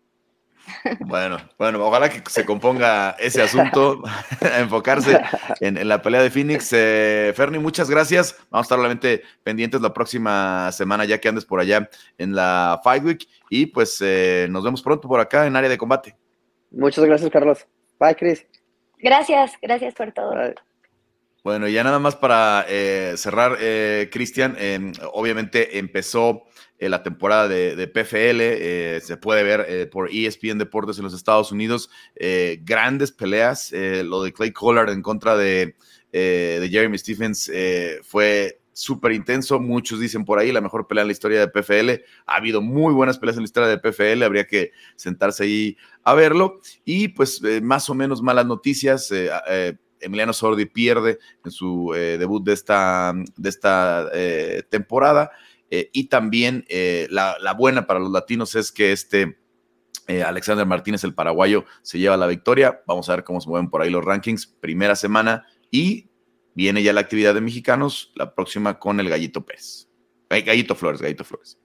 Bueno, 1.00 1.38
bueno, 1.58 1.86
ojalá 1.86 2.10
que 2.10 2.22
se 2.30 2.46
componga 2.46 3.12
ese 3.20 3.42
asunto, 3.42 4.04
a 4.42 4.60
enfocarse 4.60 5.20
en, 5.60 5.88
la 5.88 6.02
pelea 6.02 6.22
de 6.22 6.30
Phoenix. 6.30 6.72
Eh, 6.74 7.34
Fernie, 7.36 7.60
muchas 7.60 7.90
gracias. 7.90 8.36
Vamos 8.50 8.66
a 8.66 8.68
estar 8.68 8.80
realmente 8.80 9.24
pendientes 9.44 9.82
la 9.82 9.94
próxima 9.94 10.72
semana, 10.72 11.06
ya 11.06 11.20
que 11.20 11.28
andes 11.28 11.46
por 11.46 11.60
allá 11.60 11.90
en 12.18 12.36
la 12.36 12.80
Fight 12.84 13.04
Week. 13.04 13.28
Y 13.50 13.68
pues 13.68 14.00
eh, 14.02 14.48
nos 14.50 14.64
vemos 14.64 14.82
pronto 14.82 15.08
por 15.08 15.20
acá 15.20 15.46
en 15.46 15.56
área 15.56 15.70
de 15.70 15.78
combate. 15.78 16.16
Muchas 16.72 17.06
gracias, 17.06 17.30
Carlos. 17.30 17.66
Bye, 18.00 18.16
Chris. 18.16 18.46
Gracias, 19.00 19.54
gracias 19.62 19.94
por 19.94 20.12
todo. 20.12 20.34
Bueno, 21.44 21.68
ya 21.68 21.84
nada 21.84 22.00
más 22.00 22.16
para 22.16 22.66
eh, 22.68 23.14
cerrar, 23.18 23.58
Cristian, 24.12 24.58
obviamente 25.14 25.78
empezó 25.78 26.44
eh, 26.78 26.90
la 26.90 27.04
temporada 27.04 27.48
de, 27.48 27.88
PFL, 27.88 28.42
eh, 28.42 29.00
se 29.02 29.16
puede 29.16 29.44
ver 29.44 29.66
eh, 29.70 29.86
por 29.86 30.10
ESPN 30.12 30.58
Deportes 30.58 30.98
en 30.98 31.06
los 31.06 31.14
Estados 31.14 31.52
Unidos, 31.52 31.90
grandes 32.62 33.12
peleas, 33.12 33.72
lo 33.72 34.24
de 34.24 34.34
Clay 34.34 34.52
Collard 34.52 34.90
en 34.90 35.02
contra 35.02 35.38
de, 35.38 35.76
de 36.12 36.70
Jeremy 36.70 36.98
Stephens 36.98 37.52
fue 38.04 38.60
súper 38.74 39.14
intenso, 39.14 39.60
muchos 39.60 40.00
dicen 40.00 40.26
por 40.26 40.38
ahí 40.38 40.52
la 40.52 40.60
mejor 40.60 40.86
pelea 40.88 41.04
en 41.04 41.08
la 41.08 41.14
historia 41.14 41.40
de 41.40 41.48
PFL, 41.48 42.04
ha 42.26 42.36
habido 42.36 42.62
muy 42.62 42.94
buenas 42.94 43.18
peleas 43.18 43.38
en 43.38 43.44
la 43.44 43.46
historia 43.46 43.70
de 43.70 43.78
PFL, 43.78 44.24
habría 44.24 44.46
que 44.46 44.72
sentarse 44.96 45.44
ahí 45.44 45.78
a 46.04 46.14
verlo, 46.14 46.60
y 46.84 47.10
pues 47.10 47.42
más 47.62 47.90
o 47.90 47.96
menos 47.96 48.22
malas 48.22 48.46
noticias, 48.46 49.14
Emiliano 50.02 50.34
Sordi 50.34 50.66
pierde 50.66 51.20
en 51.44 51.52
su 51.52 51.92
debut 51.94 52.44
de 52.44 52.54
esta, 52.54 53.14
de 53.38 53.50
esta 53.50 54.10
temporada, 54.70 55.32
eh, 55.78 55.90
y 55.92 56.06
también 56.06 56.64
eh, 56.70 57.08
la, 57.10 57.54
buena 57.58 57.86
para 57.86 58.00
los 58.00 58.10
latinos 58.10 58.56
es 58.56 58.72
que 58.72 58.94
este 58.94 59.38
eh, 60.08 60.24
Alexander 60.24 60.66
Martínez, 60.66 61.04
el 61.04 61.14
paraguayo, 61.14 61.66
se 61.82 62.00
lleva 62.00 62.16
la 62.16 62.28
victoria. 62.28 62.82
Vamos 62.88 63.10
a 63.10 63.16
ver 63.16 63.26
cómo 63.26 63.42
se 63.42 63.50
mueven 63.50 63.70
por 63.70 63.82
ahí 63.82 63.90
los 63.90 64.06
rankings. 64.06 64.48
Primera 64.48 64.96
semana 64.96 65.46
y 65.70 66.10
viene 66.54 66.82
ya 66.82 66.94
la 66.94 67.02
actividad 67.02 67.34
de 67.34 67.42
mexicanos, 67.42 68.14
la 68.16 68.34
próxima 68.34 68.80
con 68.80 69.02
el 69.02 69.10
Gallito 69.10 69.46
Pérez. 69.46 69.90
Gallito 70.30 70.76
Flores, 70.76 71.02
Gallito 71.02 71.26
Flores. 71.26 71.58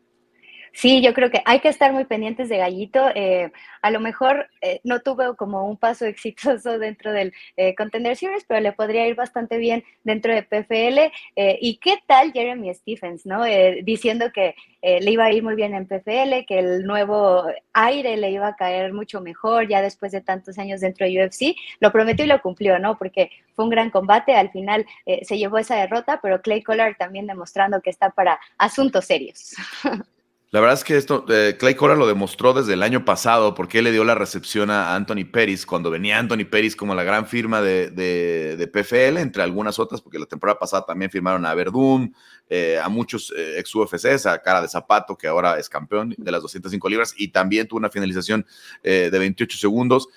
Sí, 0.73 1.03
yo 1.03 1.15
creo 1.15 1.31
que 1.31 1.43
hay 1.45 1.61
que 1.61 1.69
estar 1.69 1.93
muy 1.93 2.05
pendientes 2.05 2.49
de 2.49 2.59
Gallito. 2.59 3.09
Eh, 3.15 3.53
a 3.83 3.91
lo 3.91 4.01
mejor 4.01 4.49
eh, 4.61 4.81
no 4.85 5.01
tuvo 5.01 5.35
como 5.37 5.67
un 5.69 5.77
paso 5.77 6.05
exitoso 6.07 6.79
dentro 6.79 7.13
del 7.13 7.33
eh, 7.57 7.75
Contender 7.75 8.17
Series, 8.17 8.45
pero 8.47 8.61
le 8.61 8.73
podría 8.73 9.07
ir 9.07 9.15
bastante 9.15 9.59
bien 9.59 9.85
dentro 10.05 10.33
de 10.33 10.43
PFL. 10.43 11.13
¿Y 11.61 11.79
qué 11.79 11.99
tal 12.07 12.33
Jeremy 12.33 12.73
Stephens, 12.75 13.27
no? 13.27 13.45
diciendo 13.83 14.31
que 14.33 14.55
le 14.83 15.11
iba 15.11 15.25
a 15.25 15.33
ir 15.33 15.43
muy 15.43 15.55
bien 15.55 15.75
en 15.75 15.87
PFL, 15.87 16.45
que 16.47 16.59
el 16.59 16.85
nuevo 16.85 17.45
aire 17.73 18.17
le 18.17 18.31
iba 18.31 18.49
a 18.49 18.57
caer 18.57 18.93
mucho 18.93 19.21
mejor 19.21 19.69
ya 19.69 19.83
después 19.83 20.13
de 20.13 20.21
tantos 20.21 20.59
años 20.59 20.81
dentro 20.81 21.07
de 21.07 21.25
UFC. 21.25 21.57
Lo 21.81 21.93
prometió 21.93 22.25
y 22.25 22.29
lo 22.29 22.41
cumplió, 22.41 22.79
¿no? 22.79 22.97
Porque 22.99 23.31
fue 23.55 23.65
un 23.65 23.71
gran 23.71 23.91
combate. 23.91 24.35
Al 24.35 24.51
final 24.51 24.87
se 25.23 25.39
llevó 25.39 25.59
esa 25.59 25.77
derrota, 25.77 26.21
pero 26.23 26.43
Clay 26.43 26.63
Collard 26.63 26.97
también 26.97 27.27
demostrando 27.27 27.81
que 27.81 27.91
está 27.91 28.11
para 28.11 28.39
asuntos 28.59 29.07
serios. 29.07 29.55
La 30.53 30.59
verdad 30.59 30.75
es 30.75 30.83
que 30.83 30.97
esto, 30.97 31.25
eh, 31.29 31.57
Clay 31.57 31.77
Cora 31.77 31.95
lo 31.95 32.09
demostró 32.09 32.53
desde 32.53 32.73
el 32.73 32.83
año 32.83 33.05
pasado 33.05 33.55
porque 33.55 33.79
él 33.79 33.85
le 33.85 33.93
dio 33.93 34.03
la 34.03 34.17
recepción 34.17 34.69
a 34.69 34.97
Anthony 34.97 35.25
Peris 35.31 35.65
cuando 35.65 35.93
venía 35.93 36.19
Anthony 36.19 36.45
Peris 36.51 36.75
como 36.75 36.93
la 36.97 37.05
gran 37.05 37.29
firma 37.29 37.63
de, 37.63 38.69
PFL, 38.73 39.19
entre 39.19 39.45
algunas 39.45 39.79
otras, 39.79 40.01
porque 40.01 40.19
la 40.19 40.27
temporada 40.27 40.59
pasada 40.59 40.85
también 40.85 41.09
firmaron 41.09 41.47
a 41.47 41.55
Verdún, 41.55 42.17
eh, 42.49 42.81
a 42.83 42.89
muchos 42.89 43.33
eh, 43.37 43.61
ex 43.61 43.73
UFCs, 43.73 44.27
a 44.27 44.43
Cara 44.43 44.61
de 44.61 44.67
Zapato, 44.67 45.17
que 45.17 45.29
ahora 45.29 45.57
es 45.57 45.69
campeón 45.69 46.17
de 46.19 46.33
las 46.33 46.43
205 46.43 46.89
libras, 46.89 47.15
y 47.17 47.29
también 47.29 47.69
tuvo 47.69 47.79
una 47.79 47.91
finalización 47.91 48.45
de 48.83 49.09
28 49.09 49.57
segundos, 49.57 50.09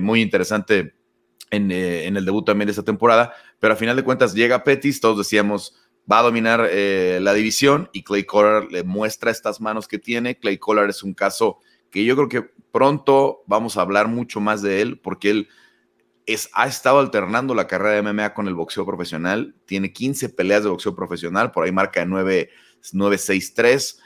muy 0.00 0.20
interesante 0.20 0.94
en, 1.52 1.70
en, 1.70 2.16
el 2.16 2.24
debut 2.24 2.44
también 2.44 2.66
de 2.66 2.72
esta 2.72 2.82
temporada, 2.82 3.34
pero 3.60 3.74
a 3.74 3.76
final 3.76 3.94
de 3.94 4.02
cuentas 4.02 4.34
llega 4.34 4.64
Petis, 4.64 5.00
todos 5.00 5.18
decíamos 5.18 5.76
va 6.10 6.20
a 6.20 6.22
dominar 6.22 6.68
eh, 6.70 7.18
la 7.20 7.32
división 7.32 7.88
y 7.92 8.02
Clay 8.02 8.24
Collar 8.24 8.70
le 8.70 8.84
muestra 8.84 9.30
estas 9.30 9.60
manos 9.60 9.88
que 9.88 9.98
tiene. 9.98 10.38
Clay 10.38 10.58
Collar 10.58 10.88
es 10.90 11.02
un 11.02 11.14
caso 11.14 11.58
que 11.90 12.04
yo 12.04 12.14
creo 12.16 12.28
que 12.28 12.50
pronto 12.72 13.42
vamos 13.46 13.76
a 13.76 13.82
hablar 13.82 14.08
mucho 14.08 14.40
más 14.40 14.62
de 14.62 14.80
él 14.80 14.98
porque 14.98 15.30
él 15.30 15.48
ha 16.54 16.66
estado 16.66 17.00
alternando 17.00 17.54
la 17.54 17.66
carrera 17.66 18.00
de 18.00 18.02
MMA 18.02 18.34
con 18.34 18.46
el 18.46 18.54
boxeo 18.54 18.86
profesional. 18.86 19.54
Tiene 19.64 19.92
15 19.92 20.28
peleas 20.30 20.62
de 20.62 20.70
boxeo 20.70 20.94
profesional, 20.94 21.50
por 21.50 21.64
ahí 21.64 21.72
marca 21.72 22.04
9, 22.04 22.50
6, 23.18 23.54
3. 23.54 24.00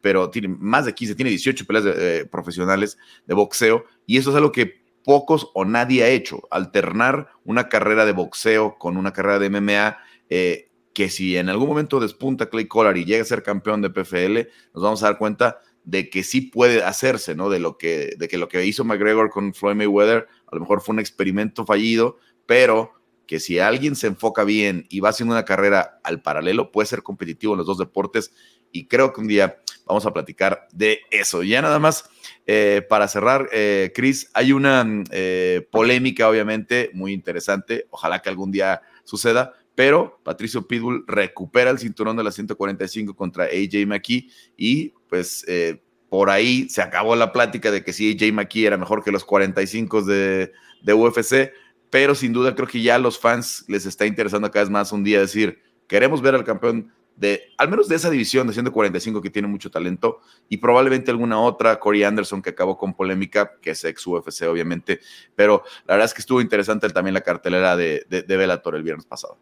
pero 0.00 0.30
tiene 0.30 0.48
más 0.48 0.86
de 0.86 0.94
15, 0.94 1.14
tiene 1.14 1.30
18 1.30 1.64
peleas 1.66 1.84
de, 1.84 2.26
profesionales 2.26 2.98
de 3.26 3.34
boxeo 3.34 3.84
y 4.06 4.18
eso 4.18 4.30
es 4.30 4.36
algo 4.36 4.50
que 4.50 4.82
pocos 5.04 5.50
o 5.54 5.64
nadie 5.64 6.04
ha 6.04 6.08
hecho, 6.08 6.42
alternar 6.50 7.28
una 7.44 7.68
carrera 7.68 8.04
de 8.04 8.12
boxeo 8.12 8.78
con 8.78 8.96
una 8.96 9.12
carrera 9.12 9.38
de 9.38 9.50
MMA. 9.50 9.98
Eh, 10.28 10.68
que 10.94 11.08
si 11.08 11.36
en 11.36 11.48
algún 11.48 11.68
momento 11.68 12.00
despunta 12.00 12.50
Clay 12.50 12.66
Collar 12.66 12.96
y 12.96 13.04
llega 13.04 13.22
a 13.22 13.26
ser 13.26 13.42
campeón 13.42 13.82
de 13.82 13.90
PFL, 13.90 14.48
nos 14.74 14.82
vamos 14.82 15.02
a 15.02 15.06
dar 15.06 15.18
cuenta 15.18 15.58
de 15.84 16.10
que 16.10 16.22
sí 16.22 16.42
puede 16.42 16.82
hacerse, 16.84 17.34
¿no? 17.34 17.50
De 17.50 17.58
lo 17.58 17.76
que, 17.78 18.14
de 18.16 18.28
que 18.28 18.38
lo 18.38 18.48
que 18.48 18.64
hizo 18.64 18.84
McGregor 18.84 19.30
con 19.30 19.54
Floyd 19.54 19.76
Mayweather 19.76 20.28
a 20.46 20.54
lo 20.54 20.60
mejor 20.60 20.80
fue 20.80 20.92
un 20.92 21.00
experimento 21.00 21.64
fallido, 21.64 22.18
pero 22.46 22.92
que 23.26 23.40
si 23.40 23.58
alguien 23.58 23.96
se 23.96 24.08
enfoca 24.08 24.44
bien 24.44 24.86
y 24.90 25.00
va 25.00 25.08
haciendo 25.08 25.34
una 25.34 25.44
carrera 25.44 26.00
al 26.04 26.20
paralelo, 26.22 26.70
puede 26.70 26.86
ser 26.86 27.02
competitivo 27.02 27.54
en 27.54 27.58
los 27.58 27.66
dos 27.66 27.78
deportes 27.78 28.32
y 28.70 28.86
creo 28.86 29.12
que 29.12 29.20
un 29.20 29.28
día 29.28 29.58
vamos 29.86 30.06
a 30.06 30.12
platicar 30.12 30.66
de 30.72 31.00
eso. 31.10 31.42
Ya 31.42 31.62
nada 31.62 31.78
más, 31.78 32.08
eh, 32.46 32.84
para 32.88 33.08
cerrar, 33.08 33.48
eh, 33.52 33.92
Chris, 33.94 34.30
hay 34.34 34.52
una 34.52 34.86
eh, 35.10 35.66
polémica 35.70 36.28
obviamente 36.28 36.90
muy 36.94 37.12
interesante, 37.12 37.86
ojalá 37.90 38.20
que 38.20 38.28
algún 38.28 38.50
día 38.50 38.82
suceda, 39.04 39.54
pero 39.84 40.20
Patricio 40.22 40.64
Pitbull 40.68 41.02
recupera 41.08 41.68
el 41.68 41.76
cinturón 41.80 42.16
de 42.16 42.22
la 42.22 42.30
145 42.30 43.16
contra 43.16 43.46
AJ 43.46 43.84
McKee 43.84 44.28
y 44.56 44.90
pues 45.08 45.44
eh, 45.48 45.82
por 46.08 46.30
ahí 46.30 46.68
se 46.68 46.82
acabó 46.82 47.16
la 47.16 47.32
plática 47.32 47.72
de 47.72 47.82
que 47.82 47.92
si 47.92 48.12
AJ 48.12 48.32
McKee 48.32 48.64
era 48.64 48.76
mejor 48.76 49.02
que 49.02 49.10
los 49.10 49.24
45 49.24 50.02
de, 50.02 50.52
de 50.82 50.94
UFC, 50.94 51.50
pero 51.90 52.14
sin 52.14 52.32
duda 52.32 52.54
creo 52.54 52.68
que 52.68 52.80
ya 52.80 52.94
a 52.94 53.00
los 53.00 53.18
fans 53.18 53.64
les 53.66 53.84
está 53.84 54.06
interesando 54.06 54.48
cada 54.52 54.66
vez 54.66 54.70
más 54.70 54.92
un 54.92 55.02
día 55.02 55.18
decir, 55.18 55.60
queremos 55.88 56.22
ver 56.22 56.36
al 56.36 56.44
campeón 56.44 56.92
de, 57.16 57.42
al 57.58 57.68
menos 57.68 57.88
de 57.88 57.96
esa 57.96 58.08
división 58.08 58.46
de 58.46 58.52
145 58.52 59.20
que 59.20 59.30
tiene 59.30 59.48
mucho 59.48 59.68
talento 59.68 60.20
y 60.48 60.58
probablemente 60.58 61.10
alguna 61.10 61.40
otra, 61.40 61.80
Corey 61.80 62.04
Anderson 62.04 62.40
que 62.40 62.50
acabó 62.50 62.78
con 62.78 62.94
polémica, 62.94 63.54
que 63.60 63.70
es 63.70 63.82
ex 63.82 64.06
UFC 64.06 64.42
obviamente, 64.42 65.00
pero 65.34 65.64
la 65.86 65.94
verdad 65.94 66.04
es 66.04 66.14
que 66.14 66.20
estuvo 66.20 66.40
interesante 66.40 66.88
también 66.90 67.14
la 67.14 67.22
cartelera 67.22 67.76
de, 67.76 68.06
de, 68.08 68.22
de 68.22 68.36
Bellator 68.36 68.76
el 68.76 68.84
viernes 68.84 69.06
pasado. 69.06 69.38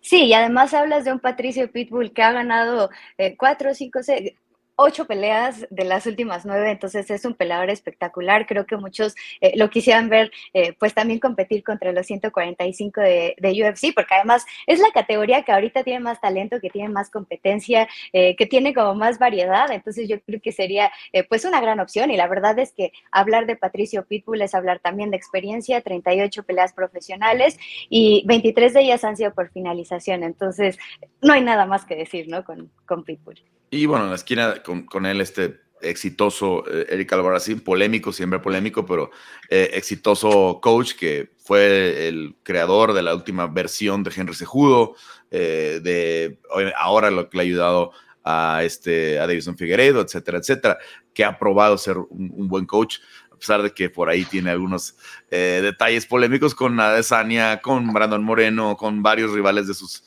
Sí, 0.00 0.26
y 0.26 0.34
además 0.34 0.72
hablas 0.74 1.04
de 1.04 1.12
un 1.12 1.20
Patricio 1.20 1.70
Pitbull 1.70 2.12
que 2.12 2.22
ha 2.22 2.32
ganado 2.32 2.90
eh, 3.18 3.36
cuatro, 3.36 3.74
cinco, 3.74 4.02
seis, 4.02 4.34
ocho 4.76 5.06
peleas 5.06 5.66
de 5.70 5.84
las 5.84 6.06
últimas 6.06 6.44
nueve, 6.44 6.70
entonces 6.70 7.10
es 7.10 7.24
un 7.24 7.34
peleador 7.34 7.70
espectacular. 7.70 8.46
Creo 8.46 8.66
que 8.66 8.76
muchos 8.76 9.14
eh, 9.40 9.52
lo 9.56 9.70
quisieran 9.70 10.08
ver, 10.08 10.30
eh, 10.52 10.74
pues 10.78 10.94
también 10.94 11.18
competir 11.18 11.64
contra 11.64 11.92
los 11.92 12.06
145 12.06 13.00
de, 13.00 13.34
UFC, 13.42 13.94
porque 13.94 14.14
además 14.14 14.44
es 14.66 14.80
la 14.80 14.90
categoría 14.92 15.42
que 15.42 15.52
ahorita 15.52 15.82
tiene 15.82 16.00
más 16.00 16.20
talento, 16.20 16.60
que 16.60 16.68
tiene 16.68 16.90
más 16.90 17.10
competencia, 17.10 17.88
eh, 18.12 18.36
que 18.36 18.46
tiene 18.46 18.74
como 18.74 18.94
más 18.94 19.18
variedad. 19.18 19.70
Entonces 19.70 20.08
yo 20.08 20.20
creo 20.20 20.40
que 20.42 20.52
sería 20.52 20.90
pues 21.28 21.44
una 21.44 21.60
gran 21.60 21.80
opción. 21.80 22.10
Y 22.10 22.16
la 22.16 22.28
verdad 22.28 22.58
es 22.58 22.72
que 22.72 22.92
hablar 23.10 23.46
de 23.46 23.56
Patricio 23.56 24.04
Pitbull 24.04 24.42
es 24.42 24.54
hablar 24.54 24.80
también 24.80 25.10
de 25.10 25.16
experiencia, 25.16 25.80
38 25.80 26.42
peleas 26.42 26.72
profesionales 26.74 27.58
y 27.88 28.24
23 28.26 28.74
de 28.74 28.80
ellas 28.82 29.04
han 29.04 29.16
sido 29.16 29.32
por 29.32 29.50
finalización. 29.50 30.22
Entonces 30.22 30.78
no 31.22 31.32
hay 31.32 31.42
nada 31.42 31.64
más 31.66 31.84
que 31.86 31.96
decir, 31.96 32.28
¿no? 32.28 32.44
Con, 32.44 32.70
con 32.84 33.04
Pitbull. 33.04 33.55
Y 33.70 33.86
bueno, 33.86 34.04
en 34.04 34.10
la 34.10 34.16
esquina 34.16 34.62
con, 34.62 35.06
él, 35.06 35.20
este 35.20 35.60
exitoso 35.80 36.64
eh, 36.70 36.86
Eric 36.90 37.12
Albarracín, 37.12 37.60
polémico, 37.60 38.12
siempre 38.12 38.38
polémico, 38.38 38.86
pero 38.86 39.10
eh, 39.48 39.70
exitoso 39.74 40.60
coach 40.62 40.94
que 40.94 41.32
fue 41.38 42.08
el 42.08 42.36
creador 42.42 42.92
de 42.92 43.02
la 43.02 43.14
última 43.14 43.46
versión 43.46 44.02
de 44.02 44.12
Henry 44.14 44.34
Sejudo, 44.34 44.94
eh, 45.30 45.80
de 45.82 46.38
ahora 46.76 47.10
lo 47.10 47.28
que 47.28 47.36
le 47.36 47.42
ha 47.42 47.46
ayudado 47.46 47.92
a, 48.24 48.62
este, 48.64 49.18
a 49.18 49.26
Davison 49.26 49.56
Figueredo, 49.56 50.00
etcétera, 50.00 50.38
etcétera, 50.38 50.78
que 51.12 51.24
ha 51.24 51.38
probado 51.38 51.78
ser 51.78 51.98
un, 51.98 52.48
buen 52.48 52.66
coach, 52.66 52.98
a 53.30 53.36
pesar 53.36 53.62
de 53.62 53.72
que 53.72 53.90
por 53.90 54.08
ahí 54.08 54.24
tiene 54.24 54.50
algunos 54.50 54.96
detalles 55.30 56.06
polémicos 56.06 56.54
con 56.54 56.80
Adesanya, 56.80 57.60
con 57.60 57.92
Brandon 57.92 58.24
Moreno, 58.24 58.76
con 58.76 59.02
varios 59.02 59.32
rivales 59.32 59.66
de 59.66 59.74
sus 59.74 60.02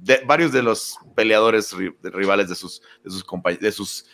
de, 0.00 0.22
varios 0.26 0.52
de 0.52 0.62
los 0.62 0.98
peleadores 1.14 1.74
rivales 2.02 2.48
de 2.48 2.54
sus, 2.54 2.82
de 3.02 3.10
sus, 3.10 3.24
de 3.60 3.72
sus 3.72 4.06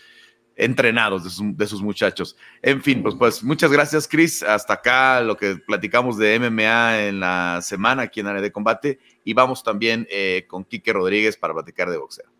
entrenados, 0.56 1.24
de 1.56 1.66
sus, 1.66 1.82
muchachos. 1.82 2.36
En 2.62 2.82
fin, 2.82 3.02
pues, 3.02 3.14
pues 3.16 3.42
muchas 3.42 3.70
gracias, 3.70 4.06
Chris. 4.06 4.42
Hasta 4.42 4.74
acá 4.74 5.20
lo 5.20 5.36
que 5.36 5.56
platicamos 5.56 6.16
de 6.16 6.38
MMA 6.38 7.06
en 7.06 7.20
la 7.20 7.60
semana 7.62 8.02
aquí 8.02 8.20
en 8.20 8.26
Área 8.26 8.42
de 8.42 8.52
Combate. 8.52 8.98
Y 9.24 9.34
vamos 9.34 9.62
también 9.62 10.06
eh, 10.10 10.44
con 10.48 10.64
Quique 10.64 10.92
Rodríguez 10.92 11.36
para 11.36 11.54
platicar 11.54 11.90
de 11.90 11.98
boxeo. 11.98 12.30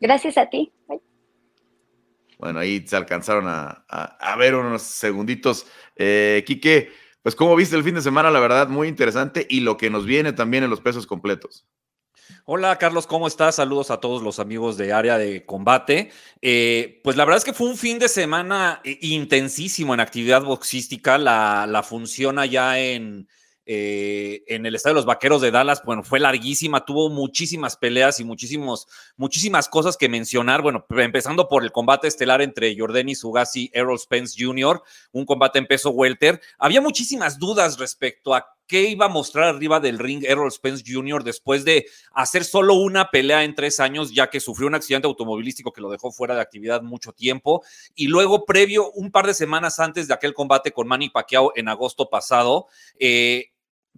Gracias 0.00 0.38
a 0.38 0.48
ti. 0.48 0.72
Bueno, 2.38 2.58
ahí 2.58 2.86
se 2.86 2.96
alcanzaron 2.96 3.44
a, 3.46 3.84
ver 4.38 4.54
unos 4.54 4.82
segunditos. 4.82 5.66
Eh, 5.96 6.42
Quique, 6.46 6.90
pues 7.22 7.34
¿cómo 7.34 7.54
viste 7.54 7.76
el 7.76 7.84
fin 7.84 7.94
de 7.94 8.00
semana? 8.00 8.30
La 8.30 8.40
verdad, 8.40 8.68
muy 8.68 8.88
interesante. 8.88 9.46
Y 9.48 9.60
lo 9.60 9.76
que 9.76 9.90
nos 9.90 10.06
viene 10.06 10.32
también 10.32 10.64
en 10.64 10.70
los 10.70 10.80
pesos 10.80 11.06
completos. 11.06 11.66
Hola 12.44 12.76
Carlos, 12.76 13.06
¿cómo 13.06 13.26
estás? 13.26 13.56
Saludos 13.56 13.90
a 13.90 13.98
todos 13.98 14.22
los 14.22 14.38
amigos 14.38 14.76
de 14.76 14.92
área 14.92 15.18
de 15.18 15.44
combate. 15.46 16.10
Eh, 16.42 17.00
pues 17.04 17.16
la 17.16 17.24
verdad 17.24 17.38
es 17.38 17.44
que 17.44 17.52
fue 17.52 17.68
un 17.68 17.76
fin 17.76 17.98
de 17.98 18.08
semana 18.08 18.80
eh, 18.84 18.98
intensísimo 19.02 19.94
en 19.94 20.00
actividad 20.00 20.42
boxística. 20.42 21.18
La, 21.18 21.84
función 21.86 22.38
allá 22.38 22.78
en, 22.78 23.28
eh, 23.66 24.42
en 24.46 24.66
el 24.66 24.74
Estadio 24.74 24.94
de 24.94 24.98
los 24.98 25.06
Vaqueros 25.06 25.42
de 25.42 25.50
Dallas, 25.50 25.82
bueno, 25.84 26.02
fue 26.02 26.20
larguísima, 26.20 26.84
tuvo 26.84 27.08
muchísimas 27.08 27.76
peleas 27.76 28.20
y 28.20 28.24
muchísimos, 28.24 28.86
muchísimas 29.16 29.68
cosas 29.68 29.96
que 29.96 30.08
mencionar. 30.08 30.62
Bueno, 30.62 30.86
empezando 30.90 31.48
por 31.48 31.62
el 31.62 31.72
combate 31.72 32.08
estelar 32.08 32.42
entre 32.42 32.76
Jordani 32.76 33.14
Sugasi 33.14 33.64
y 33.64 33.70
Errol 33.72 33.98
Spence 33.98 34.36
Jr., 34.38 34.82
un 35.12 35.24
combate 35.24 35.58
en 35.58 35.66
peso 35.66 35.90
welter. 35.90 36.40
Había 36.58 36.80
muchísimas 36.80 37.38
dudas 37.38 37.78
respecto 37.78 38.34
a 38.34 38.46
qué 38.70 38.88
iba 38.88 39.06
a 39.06 39.08
mostrar 39.08 39.48
arriba 39.48 39.80
del 39.80 39.98
ring 39.98 40.22
Errol 40.24 40.52
Spence 40.52 40.84
Jr. 40.86 41.24
después 41.24 41.64
de 41.64 41.86
hacer 42.12 42.44
solo 42.44 42.74
una 42.74 43.10
pelea 43.10 43.42
en 43.42 43.56
tres 43.56 43.80
años, 43.80 44.14
ya 44.14 44.30
que 44.30 44.38
sufrió 44.38 44.68
un 44.68 44.76
accidente 44.76 45.08
automovilístico 45.08 45.72
que 45.72 45.80
lo 45.80 45.90
dejó 45.90 46.12
fuera 46.12 46.36
de 46.36 46.40
actividad 46.40 46.80
mucho 46.80 47.12
tiempo. 47.12 47.64
Y 47.96 48.06
luego, 48.06 48.44
previo, 48.44 48.92
un 48.92 49.10
par 49.10 49.26
de 49.26 49.34
semanas 49.34 49.80
antes 49.80 50.06
de 50.06 50.14
aquel 50.14 50.34
combate 50.34 50.70
con 50.70 50.86
Manny 50.86 51.10
Pacquiao 51.10 51.50
en 51.56 51.66
agosto 51.66 52.08
pasado, 52.10 52.68
eh, 53.00 53.46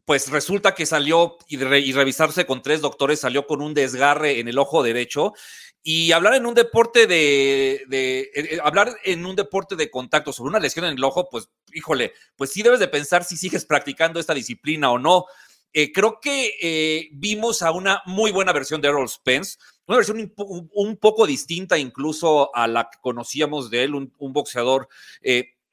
pues 0.05 0.31
resulta 0.31 0.75
que 0.75 0.87
salió 0.87 1.37
y, 1.47 1.57
revisarse 1.59 2.45
con 2.45 2.63
tres 2.63 2.81
doctores, 2.81 3.21
salió 3.21 3.47
con 3.47 3.63
un 3.63 3.75
desgarre 3.75 4.41
en 4.41 4.49
el 4.49 4.59
ojo 4.59 4.83
derecho. 4.83 5.33
Y 5.85 6.13
hablar 6.13 6.35
en 6.35 6.47
un 6.47 6.55
deporte 6.55 7.09
de, 7.09 7.85
eh, 7.91 8.31
eh, 8.35 8.59
hablar 8.63 8.97
en 9.05 9.27
un 9.27 9.35
deporte 9.35 9.75
de 9.75 9.91
contacto 9.91 10.33
sobre 10.33 10.51
una 10.51 10.61
lesión 10.61 10.85
en 10.85 10.95
el 10.97 11.03
ojo, 11.03 11.29
pues, 11.29 11.51
híjole, 11.73 12.13
pues 12.37 12.51
sí 12.51 12.63
debes 12.63 12.79
de 12.79 12.87
pensar 12.87 13.25
si 13.25 13.37
sigues 13.37 13.65
practicando 13.65 14.21
esta 14.21 14.35
disciplina 14.35 14.93
o 14.93 14.99
no. 14.99 15.27
Eh, 15.73 15.91
creo 15.93 16.21
que 16.21 17.09
vimos 17.13 17.63
a 17.63 17.73
una 17.73 18.03
muy 18.07 18.31
buena 18.31 18.53
versión 18.53 18.81
de 18.81 18.89
Errol 18.89 19.09
Spence, 19.09 19.59
una 19.87 19.97
versión 19.97 20.33
un, 20.37 20.97
poco 20.99 21.27
distinta 21.27 21.79
incluso 21.79 22.55
a 22.55 22.69
la 22.69 22.89
que 22.91 22.99
conocíamos 23.01 23.71
de 23.71 23.85
él, 23.85 23.95
un, 23.95 24.13
boxeador 24.33 24.89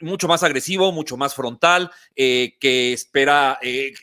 mucho 0.02 0.28
más 0.28 0.44
agresivo, 0.44 0.92
mucho 0.92 1.18
más 1.18 1.36
frontal, 1.36 1.92
eh, 2.16 2.58
que 2.60 2.94
espera, 2.94 3.60
eh, 3.62 3.94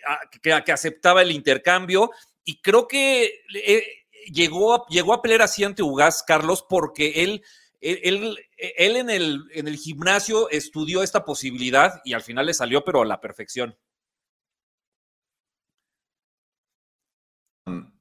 que, 0.42 0.72
aceptaba 0.72 1.22
el 1.22 1.30
intercambio. 1.30 2.10
Y 2.44 2.60
creo 2.60 2.86
que 2.86 3.42
eh, 3.54 3.84
llegó, 4.32 4.74
a, 4.74 4.86
llegó 4.88 5.14
a 5.14 5.22
pelear 5.22 5.42
así 5.42 5.64
ante 5.64 5.82
Ugas, 5.82 6.22
Carlos, 6.22 6.64
porque 6.68 7.24
él, 7.24 7.42
él, 7.80 8.38
él 8.56 8.96
en, 8.96 9.10
el, 9.10 9.44
en 9.52 9.68
el 9.68 9.76
gimnasio 9.76 10.50
estudió 10.50 11.02
esta 11.02 11.24
posibilidad 11.24 12.00
y 12.04 12.14
al 12.14 12.22
final 12.22 12.46
le 12.46 12.54
salió, 12.54 12.84
pero 12.84 13.02
a 13.02 13.06
la 13.06 13.20
perfección. 13.20 13.76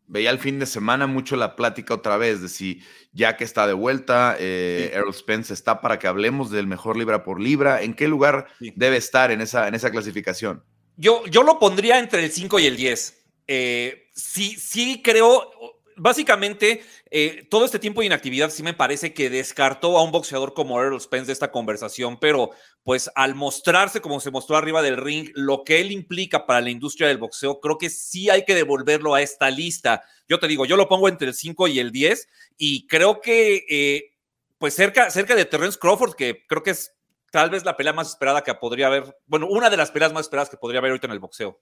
Veía 0.08 0.30
el 0.30 0.40
fin 0.40 0.60
de 0.60 0.66
semana 0.66 1.08
mucho 1.08 1.36
la 1.36 1.56
plática 1.56 1.94
otra 1.94 2.18
vez 2.18 2.42
de 2.42 2.50
si 2.50 2.82
ya 3.12 3.38
que 3.38 3.44
está 3.44 3.66
de 3.68 3.74
vuelta, 3.74 4.36
eh, 4.40 4.92
Errol 4.94 5.14
Spence 5.14 5.54
está 5.54 5.82
para 5.82 6.00
que 6.00 6.08
hablemos 6.08 6.52
del 6.52 6.68
mejor 6.68 6.98
libra 6.98 7.24
por 7.24 7.40
libra. 7.40 7.82
¿En 7.82 7.94
qué 7.94 8.08
lugar 8.08 8.48
debe 8.76 8.98
estar 8.98 9.32
en 9.32 9.42
esa, 9.42 9.68
en 9.68 9.76
esa 9.76 9.90
clasificación? 9.92 10.64
Yo, 10.98 11.26
yo 11.28 11.44
lo 11.44 11.60
pondría 11.60 12.00
entre 12.00 12.24
el 12.24 12.32
5 12.32 12.60
y 12.60 12.66
el 12.66 12.78
10. 12.78 13.26
Eh, 13.48 14.10
sí, 14.14 14.56
sí 14.58 15.02
creo, 15.04 15.52
básicamente, 15.96 16.84
eh, 17.10 17.48
todo 17.50 17.66
este 17.66 17.80
tiempo 17.80 18.02
de 18.02 18.08
inactividad 18.08 18.50
sí 18.50 18.64
me 18.64 18.74
parece 18.74 19.14
que 19.14 19.30
descartó 19.30 19.98
a 19.98 20.04
un 20.04 20.12
boxeador 20.12 20.54
como 20.54 20.80
Errol 20.82 21.00
Spence 21.02 21.28
de 21.28 21.34
esta 21.34 21.52
conversación, 21.52 22.20
pero 22.20 22.52
pues 22.84 23.10
al 23.16 23.36
mostrarse 23.36 24.02
como 24.02 24.20
se 24.20 24.32
mostró 24.32 24.58
arriba 24.58 24.82
del 24.82 24.98
ring, 24.98 25.30
lo 25.34 25.64
que 25.64 25.82
él 25.82 25.92
implica 25.92 26.46
para 26.46 26.62
la 26.62 26.70
industria 26.70 27.08
del 27.08 27.18
boxeo, 27.18 27.60
creo 27.60 27.78
que 27.78 27.90
sí 27.90 28.30
hay 28.30 28.46
que 28.46 28.56
devolverlo 28.56 29.16
a 29.16 29.22
esta 29.22 29.50
lista. 29.50 30.04
Yo 30.28 30.40
te 30.40 30.48
digo, 30.48 30.66
yo 30.66 30.78
lo 30.78 30.88
pongo 30.88 31.08
entre 31.08 31.28
el 31.28 31.34
5 31.34 31.68
y 31.68 31.80
el 31.80 31.92
10 31.92 32.28
y 32.58 32.88
creo 32.88 33.22
que 33.22 33.66
eh, 33.70 34.12
pues 34.58 34.76
cerca, 34.76 35.10
cerca 35.10 35.36
de 35.36 35.46
Terrence 35.46 35.78
Crawford, 35.80 36.16
que 36.16 36.46
creo 36.48 36.64
que 36.64 36.72
es 36.72 36.94
tal 37.32 37.50
vez 37.50 37.66
la 37.66 37.76
pelea 37.76 37.94
más 37.94 38.10
esperada 38.10 38.44
que 38.44 38.54
podría 38.54 38.88
haber, 38.88 39.18
bueno, 39.26 39.48
una 39.48 39.70
de 39.70 39.78
las 39.78 39.92
peleas 39.92 40.14
más 40.14 40.22
esperadas 40.26 40.50
que 40.50 40.58
podría 40.58 40.80
haber 40.80 40.92
ahorita 40.92 41.08
en 41.08 41.14
el 41.14 41.20
boxeo. 41.20 41.60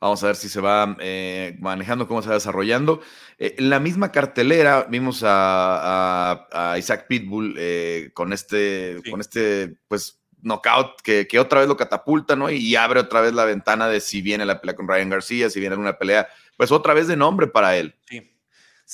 Vamos 0.00 0.22
a 0.22 0.26
ver 0.26 0.36
si 0.36 0.48
se 0.48 0.60
va 0.60 0.96
eh, 1.00 1.56
manejando, 1.60 2.06
cómo 2.06 2.20
se 2.20 2.28
va 2.28 2.34
desarrollando. 2.34 3.00
Eh, 3.38 3.54
en 3.58 3.70
la 3.70 3.80
misma 3.80 4.12
cartelera 4.12 4.86
vimos 4.88 5.22
a, 5.24 6.76
Isaac 6.78 7.06
Pitbull 7.08 7.54
eh, 7.58 8.10
con 8.12 8.32
este, 8.32 9.00
con 9.10 9.20
este, 9.20 9.76
pues, 9.88 10.20
knockout 10.42 11.00
que, 11.02 11.26
que, 11.26 11.38
otra 11.38 11.60
vez 11.60 11.68
lo 11.68 11.76
catapulta, 11.76 12.36
¿no? 12.36 12.50
Y, 12.50 12.76
abre 12.76 13.00
otra 13.00 13.22
vez 13.22 13.32
la 13.32 13.46
ventana 13.46 13.88
de 13.88 14.00
si 14.00 14.20
viene 14.20 14.44
la 14.44 14.60
pelea 14.60 14.76
con 14.76 14.86
Ryan 14.86 15.08
García, 15.08 15.48
si 15.48 15.58
viene 15.60 15.76
una 15.76 15.96
pelea, 15.96 16.28
pues 16.56 16.70
otra 16.70 16.92
vez 16.92 17.06
de 17.08 17.16
nombre 17.16 17.46
para 17.46 17.76
él. 17.76 17.94
Sí. 18.08 18.33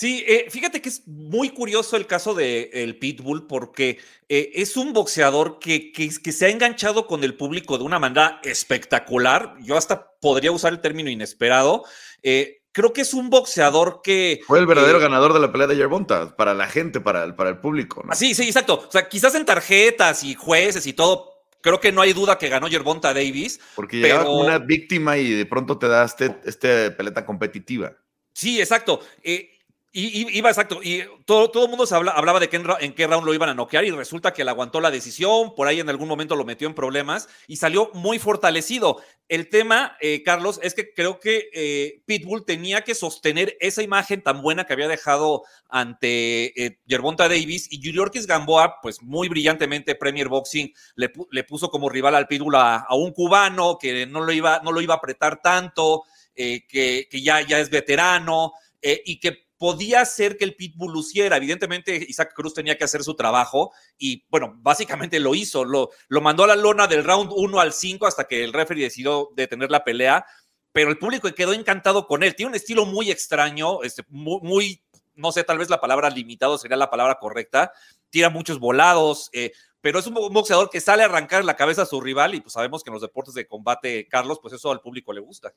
Sí, 0.00 0.24
eh, 0.26 0.46
fíjate 0.48 0.80
que 0.80 0.88
es 0.88 1.06
muy 1.06 1.50
curioso 1.50 1.94
el 1.94 2.06
caso 2.06 2.32
de 2.32 2.70
el 2.72 2.96
Pitbull 2.96 3.46
porque 3.46 3.98
eh, 4.30 4.50
es 4.54 4.78
un 4.78 4.94
boxeador 4.94 5.58
que, 5.58 5.92
que, 5.92 6.32
se 6.32 6.46
ha 6.46 6.48
enganchado 6.48 7.06
con 7.06 7.22
el 7.22 7.34
público 7.34 7.76
de 7.76 7.84
una 7.84 7.98
manera 7.98 8.40
espectacular. 8.42 9.56
Yo 9.60 9.76
hasta 9.76 10.12
podría 10.18 10.52
usar 10.52 10.72
el 10.72 10.80
término 10.80 11.10
inesperado. 11.10 11.84
Eh, 12.22 12.62
creo 12.72 12.94
que 12.94 13.02
es 13.02 13.12
un 13.12 13.28
boxeador 13.28 14.00
que... 14.02 14.40
Fue 14.46 14.58
el 14.58 14.66
verdadero 14.66 15.00
ganador 15.00 15.34
de 15.34 15.40
la 15.40 15.52
pelea 15.52 15.66
de 15.66 15.76
Yerbonta, 15.76 16.34
para 16.34 16.54
la 16.54 16.66
gente, 16.66 17.02
para 17.02 17.22
el, 17.22 17.34
para 17.34 17.50
el 17.50 17.58
público. 17.58 18.02
¿no? 18.02 18.14
Sí, 18.14 18.34
sí, 18.34 18.44
exacto. 18.44 18.86
O 18.88 18.90
sea, 18.90 19.06
quizás 19.06 19.34
en 19.34 19.44
tarjetas 19.44 20.24
y 20.24 20.32
jueces 20.34 20.86
y 20.86 20.94
todo, 20.94 21.42
creo 21.60 21.78
que 21.78 21.92
no 21.92 22.00
hay 22.00 22.14
duda 22.14 22.38
que 22.38 22.48
ganó 22.48 22.68
Yerbonta 22.68 23.12
Davis. 23.12 23.60
Porque 23.74 23.98
llegaba 23.98 24.24
como 24.24 24.40
una 24.40 24.56
víctima 24.56 25.18
y 25.18 25.30
de 25.30 25.44
pronto 25.44 25.76
te 25.76 25.88
da 25.88 26.06
este, 26.06 26.38
este 26.46 26.90
peleta 26.90 27.26
competitiva. 27.26 27.92
Sí, 28.32 28.58
exacto. 28.58 29.00
Eh, 29.22 29.50
y, 29.92 30.38
iba 30.38 30.48
exacto, 30.48 30.78
y 30.84 31.02
todo, 31.24 31.50
todo 31.50 31.64
el 31.64 31.70
mundo 31.70 31.84
se 31.84 31.96
hablaba 31.96 32.38
de 32.38 32.48
que 32.48 32.56
en, 32.56 32.92
qué 32.94 33.08
round 33.08 33.26
lo 33.26 33.34
iban 33.34 33.48
a 33.48 33.54
noquear 33.54 33.84
y 33.84 33.90
resulta 33.90 34.32
que 34.32 34.42
él 34.42 34.48
aguantó 34.48 34.80
la 34.80 34.92
decisión, 34.92 35.52
por 35.56 35.66
ahí 35.66 35.80
en 35.80 35.88
algún 35.88 36.06
momento 36.06 36.36
lo 36.36 36.44
metió 36.44 36.68
en 36.68 36.74
problemas 36.74 37.28
y 37.48 37.56
salió 37.56 37.90
muy 37.94 38.20
fortalecido. 38.20 39.02
El 39.26 39.48
tema, 39.48 39.96
eh, 40.00 40.22
Carlos, 40.22 40.60
es 40.62 40.74
que 40.74 40.94
creo 40.94 41.18
que 41.18 41.48
eh, 41.52 42.02
Pitbull 42.06 42.44
tenía 42.44 42.82
que 42.82 42.94
sostener 42.94 43.56
esa 43.58 43.82
imagen 43.82 44.22
tan 44.22 44.42
buena 44.42 44.64
que 44.64 44.74
había 44.74 44.86
dejado 44.86 45.42
ante 45.68 46.64
eh, 46.64 46.78
Yerbonta 46.86 47.28
Davis 47.28 47.66
y 47.72 47.80
Yuriorkis 47.80 48.28
Gamboa, 48.28 48.76
pues 48.80 49.02
muy 49.02 49.28
brillantemente 49.28 49.96
Premier 49.96 50.28
Boxing 50.28 50.72
le, 50.94 51.10
le 51.32 51.42
puso 51.42 51.68
como 51.68 51.88
rival 51.88 52.14
al 52.14 52.28
Pitbull 52.28 52.54
a, 52.54 52.86
un 52.92 53.12
cubano 53.12 53.76
que 53.76 54.06
no 54.06 54.20
lo 54.20 54.30
iba, 54.30 54.60
no 54.62 54.70
lo 54.70 54.80
iba 54.80 54.94
a 54.94 54.98
apretar 54.98 55.42
tanto, 55.42 56.04
que, 56.36 57.08
que 57.10 57.22
ya, 57.22 57.40
ya 57.42 57.58
es 57.58 57.68
veterano 57.68 58.52
y 58.82 59.20
que 59.20 59.49
podía 59.60 60.06
ser 60.06 60.38
que 60.38 60.44
el 60.46 60.56
Pitbull 60.56 60.90
luciera. 60.90 61.36
Evidentemente, 61.36 61.94
Isaac 62.08 62.32
Cruz 62.34 62.54
tenía 62.54 62.78
que 62.78 62.84
hacer 62.84 63.04
su 63.04 63.14
trabajo 63.14 63.72
y, 63.98 64.24
bueno, 64.30 64.54
básicamente 64.56 65.20
lo 65.20 65.34
hizo. 65.34 65.66
Lo, 65.66 65.90
lo 66.08 66.22
mandó 66.22 66.44
a 66.44 66.46
la 66.46 66.56
lona 66.56 66.86
del 66.86 67.04
round 67.04 67.30
1 67.30 67.60
al 67.60 67.74
5 67.74 68.06
hasta 68.06 68.24
que 68.24 68.42
el 68.42 68.54
referee 68.54 68.84
decidió 68.84 69.28
detener 69.36 69.70
la 69.70 69.84
pelea, 69.84 70.24
pero 70.72 70.88
el 70.88 70.96
público 70.96 71.30
quedó 71.34 71.52
encantado 71.52 72.06
con 72.06 72.22
él. 72.22 72.34
Tiene 72.34 72.48
un 72.48 72.56
estilo 72.56 72.86
muy 72.86 73.10
extraño, 73.10 73.82
este, 73.82 74.02
muy, 74.08 74.82
no 75.14 75.30
sé, 75.30 75.44
tal 75.44 75.58
vez 75.58 75.68
la 75.68 75.78
palabra 75.78 76.08
limitado 76.08 76.56
sería 76.56 76.78
la 76.78 76.88
palabra 76.88 77.18
correcta. 77.20 77.70
Tira 78.08 78.30
muchos 78.30 78.60
volados, 78.60 79.28
eh, 79.34 79.52
pero 79.82 79.98
es 79.98 80.06
un 80.06 80.14
boxeador 80.14 80.70
que 80.70 80.80
sale 80.80 81.02
a 81.02 81.06
arrancar 81.06 81.44
la 81.44 81.56
cabeza 81.56 81.82
a 81.82 81.86
su 81.86 82.00
rival 82.00 82.34
y 82.34 82.40
pues 82.40 82.54
sabemos 82.54 82.82
que 82.82 82.88
en 82.88 82.94
los 82.94 83.02
deportes 83.02 83.34
de 83.34 83.46
combate, 83.46 84.08
Carlos, 84.08 84.38
pues 84.40 84.54
eso 84.54 84.72
al 84.72 84.80
público 84.80 85.12
le 85.12 85.20
gusta. 85.20 85.52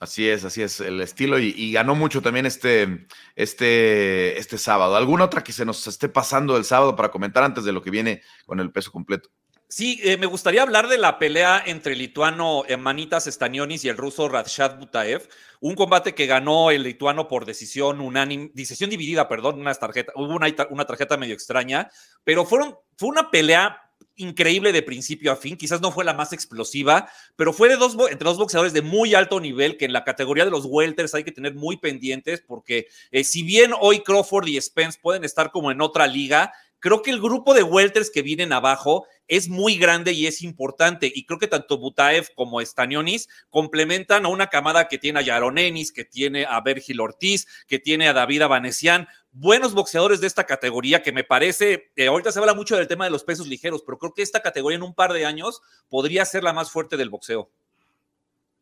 Así 0.00 0.28
es, 0.28 0.44
así 0.44 0.62
es 0.62 0.78
el 0.80 1.00
estilo 1.00 1.40
y, 1.40 1.72
ganó 1.72 1.96
mucho 1.96 2.22
también 2.22 2.46
este, 2.46 3.08
este, 3.34 4.38
este 4.38 4.56
sábado. 4.56 4.94
¿Alguna 4.94 5.24
otra 5.24 5.42
que 5.42 5.52
se 5.52 5.64
nos 5.64 5.84
esté 5.88 6.08
pasando 6.08 6.56
el 6.56 6.64
sábado 6.64 6.94
para 6.94 7.10
comentar 7.10 7.42
antes 7.42 7.64
de 7.64 7.72
lo 7.72 7.82
que 7.82 7.90
viene 7.90 8.22
con 8.46 8.60
el 8.60 8.70
peso 8.70 8.92
completo? 8.92 9.30
Sí, 9.70 10.00
eh, 10.02 10.16
me 10.16 10.26
gustaría 10.26 10.62
hablar 10.62 10.88
de 10.88 10.96
la 10.98 11.18
pelea 11.18 11.62
entre 11.66 11.92
el 11.92 11.98
lituano 11.98 12.62
Manitas 12.78 13.26
Stanionis 13.26 13.84
y 13.84 13.88
el 13.88 13.98
ruso 13.98 14.28
Radshad 14.28 14.78
Butaev, 14.78 15.28
un 15.60 15.74
combate 15.74 16.14
que 16.14 16.26
ganó 16.26 16.70
el 16.70 16.84
lituano 16.84 17.28
por 17.28 17.44
decisión 17.44 18.00
unánime, 18.00 18.50
decisión 18.54 18.88
dividida, 18.88 19.28
perdón, 19.28 19.60
una 19.60 19.74
tarjeta, 19.74 20.12
hubo 20.14 20.34
una, 20.34 20.46
una 20.70 20.86
tarjeta 20.86 21.18
medio 21.18 21.34
extraña, 21.34 21.90
pero 22.24 22.46
fueron, 22.46 22.76
fue 22.96 23.10
una 23.10 23.30
pelea 23.30 23.87
increíble 24.18 24.72
de 24.72 24.82
principio 24.82 25.32
a 25.32 25.36
fin. 25.36 25.56
Quizás 25.56 25.80
no 25.80 25.90
fue 25.90 26.04
la 26.04 26.12
más 26.12 26.32
explosiva, 26.32 27.08
pero 27.36 27.52
fue 27.52 27.68
de 27.68 27.76
dos, 27.76 27.96
entre 28.10 28.28
dos 28.28 28.36
boxeadores 28.36 28.72
de 28.72 28.82
muy 28.82 29.14
alto 29.14 29.40
nivel 29.40 29.76
que 29.76 29.86
en 29.86 29.92
la 29.92 30.04
categoría 30.04 30.44
de 30.44 30.50
los 30.50 30.66
welters 30.66 31.14
hay 31.14 31.24
que 31.24 31.32
tener 31.32 31.54
muy 31.54 31.78
pendientes 31.78 32.42
porque 32.46 32.88
eh, 33.10 33.24
si 33.24 33.42
bien 33.42 33.72
hoy 33.80 34.00
Crawford 34.00 34.48
y 34.48 34.60
Spence 34.60 34.98
pueden 35.00 35.24
estar 35.24 35.50
como 35.50 35.70
en 35.70 35.80
otra 35.80 36.06
liga, 36.06 36.52
creo 36.80 37.02
que 37.02 37.10
el 37.10 37.20
grupo 37.20 37.54
de 37.54 37.62
welters 37.62 38.10
que 38.10 38.22
vienen 38.22 38.52
abajo 38.52 39.06
es 39.26 39.48
muy 39.48 39.76
grande 39.76 40.12
y 40.12 40.26
es 40.26 40.42
importante. 40.42 41.10
Y 41.14 41.26
creo 41.26 41.38
que 41.38 41.46
tanto 41.46 41.78
Butaev 41.78 42.34
como 42.34 42.60
Stanionis 42.60 43.28
complementan 43.50 44.24
a 44.24 44.28
una 44.28 44.48
camada 44.48 44.88
que 44.88 44.98
tiene 44.98 45.20
a 45.20 45.22
Yaron 45.22 45.58
Ennis, 45.58 45.92
que 45.92 46.04
tiene 46.04 46.46
a 46.46 46.60
Virgil 46.60 47.00
Ortiz, 47.00 47.46
que 47.66 47.78
tiene 47.78 48.08
a 48.08 48.12
David 48.12 48.42
Abanesian. 48.42 49.06
Buenos 49.30 49.74
boxeadores 49.74 50.20
de 50.20 50.26
esta 50.26 50.44
categoría 50.44 51.02
que 51.02 51.12
me 51.12 51.24
parece, 51.24 51.92
eh, 51.94 52.06
ahorita 52.06 52.32
se 52.32 52.38
habla 52.38 52.54
mucho 52.54 52.76
del 52.76 52.88
tema 52.88 53.04
de 53.04 53.10
los 53.10 53.24
pesos 53.24 53.46
ligeros, 53.46 53.82
pero 53.84 53.98
creo 53.98 54.14
que 54.14 54.22
esta 54.22 54.40
categoría 54.40 54.76
en 54.76 54.82
un 54.82 54.94
par 54.94 55.12
de 55.12 55.26
años 55.26 55.60
podría 55.88 56.24
ser 56.24 56.42
la 56.42 56.52
más 56.52 56.70
fuerte 56.70 56.96
del 56.96 57.10
boxeo. 57.10 57.50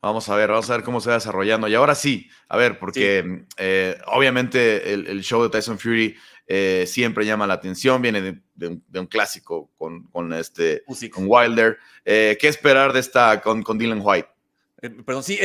Vamos 0.03 0.29
a 0.29 0.37
ver, 0.37 0.51
vamos 0.51 0.71
a 0.71 0.77
ver 0.77 0.85
cómo 0.85 1.01
se 1.01 1.09
va 1.09 1.17
desarrollando. 1.17 1.67
Y 1.67 1.75
ahora 1.75 1.95
sí, 1.95 2.29
a 2.49 2.57
ver, 2.57 2.79
porque 2.79 3.45
eh, 3.57 3.99
obviamente 4.07 4.93
el, 4.93 5.23
show 5.23 5.43
de 5.43 5.49
Tyson 5.49 5.79
Fury 5.79 6.17
eh, 6.47 6.85
siempre 6.87 7.27
llama 7.27 7.47
la 7.47 7.55
atención, 7.55 8.01
viene 8.01 8.43
de, 8.55 8.69
un, 8.99 9.07
clásico 9.07 9.71
con, 9.77 10.05
con 10.05 10.33
este, 10.33 10.83
con 11.13 11.25
Wilder. 11.27 11.79
Eh, 12.05 12.37
¿Qué 12.41 12.49
esperar 12.49 12.93
de 12.93 13.01
esta 13.01 13.41
con, 13.41 13.63
con 13.63 13.79
Dylan 13.79 14.01
White? 14.03 14.29
perdón, 15.05 15.25
sí, 15.25 15.39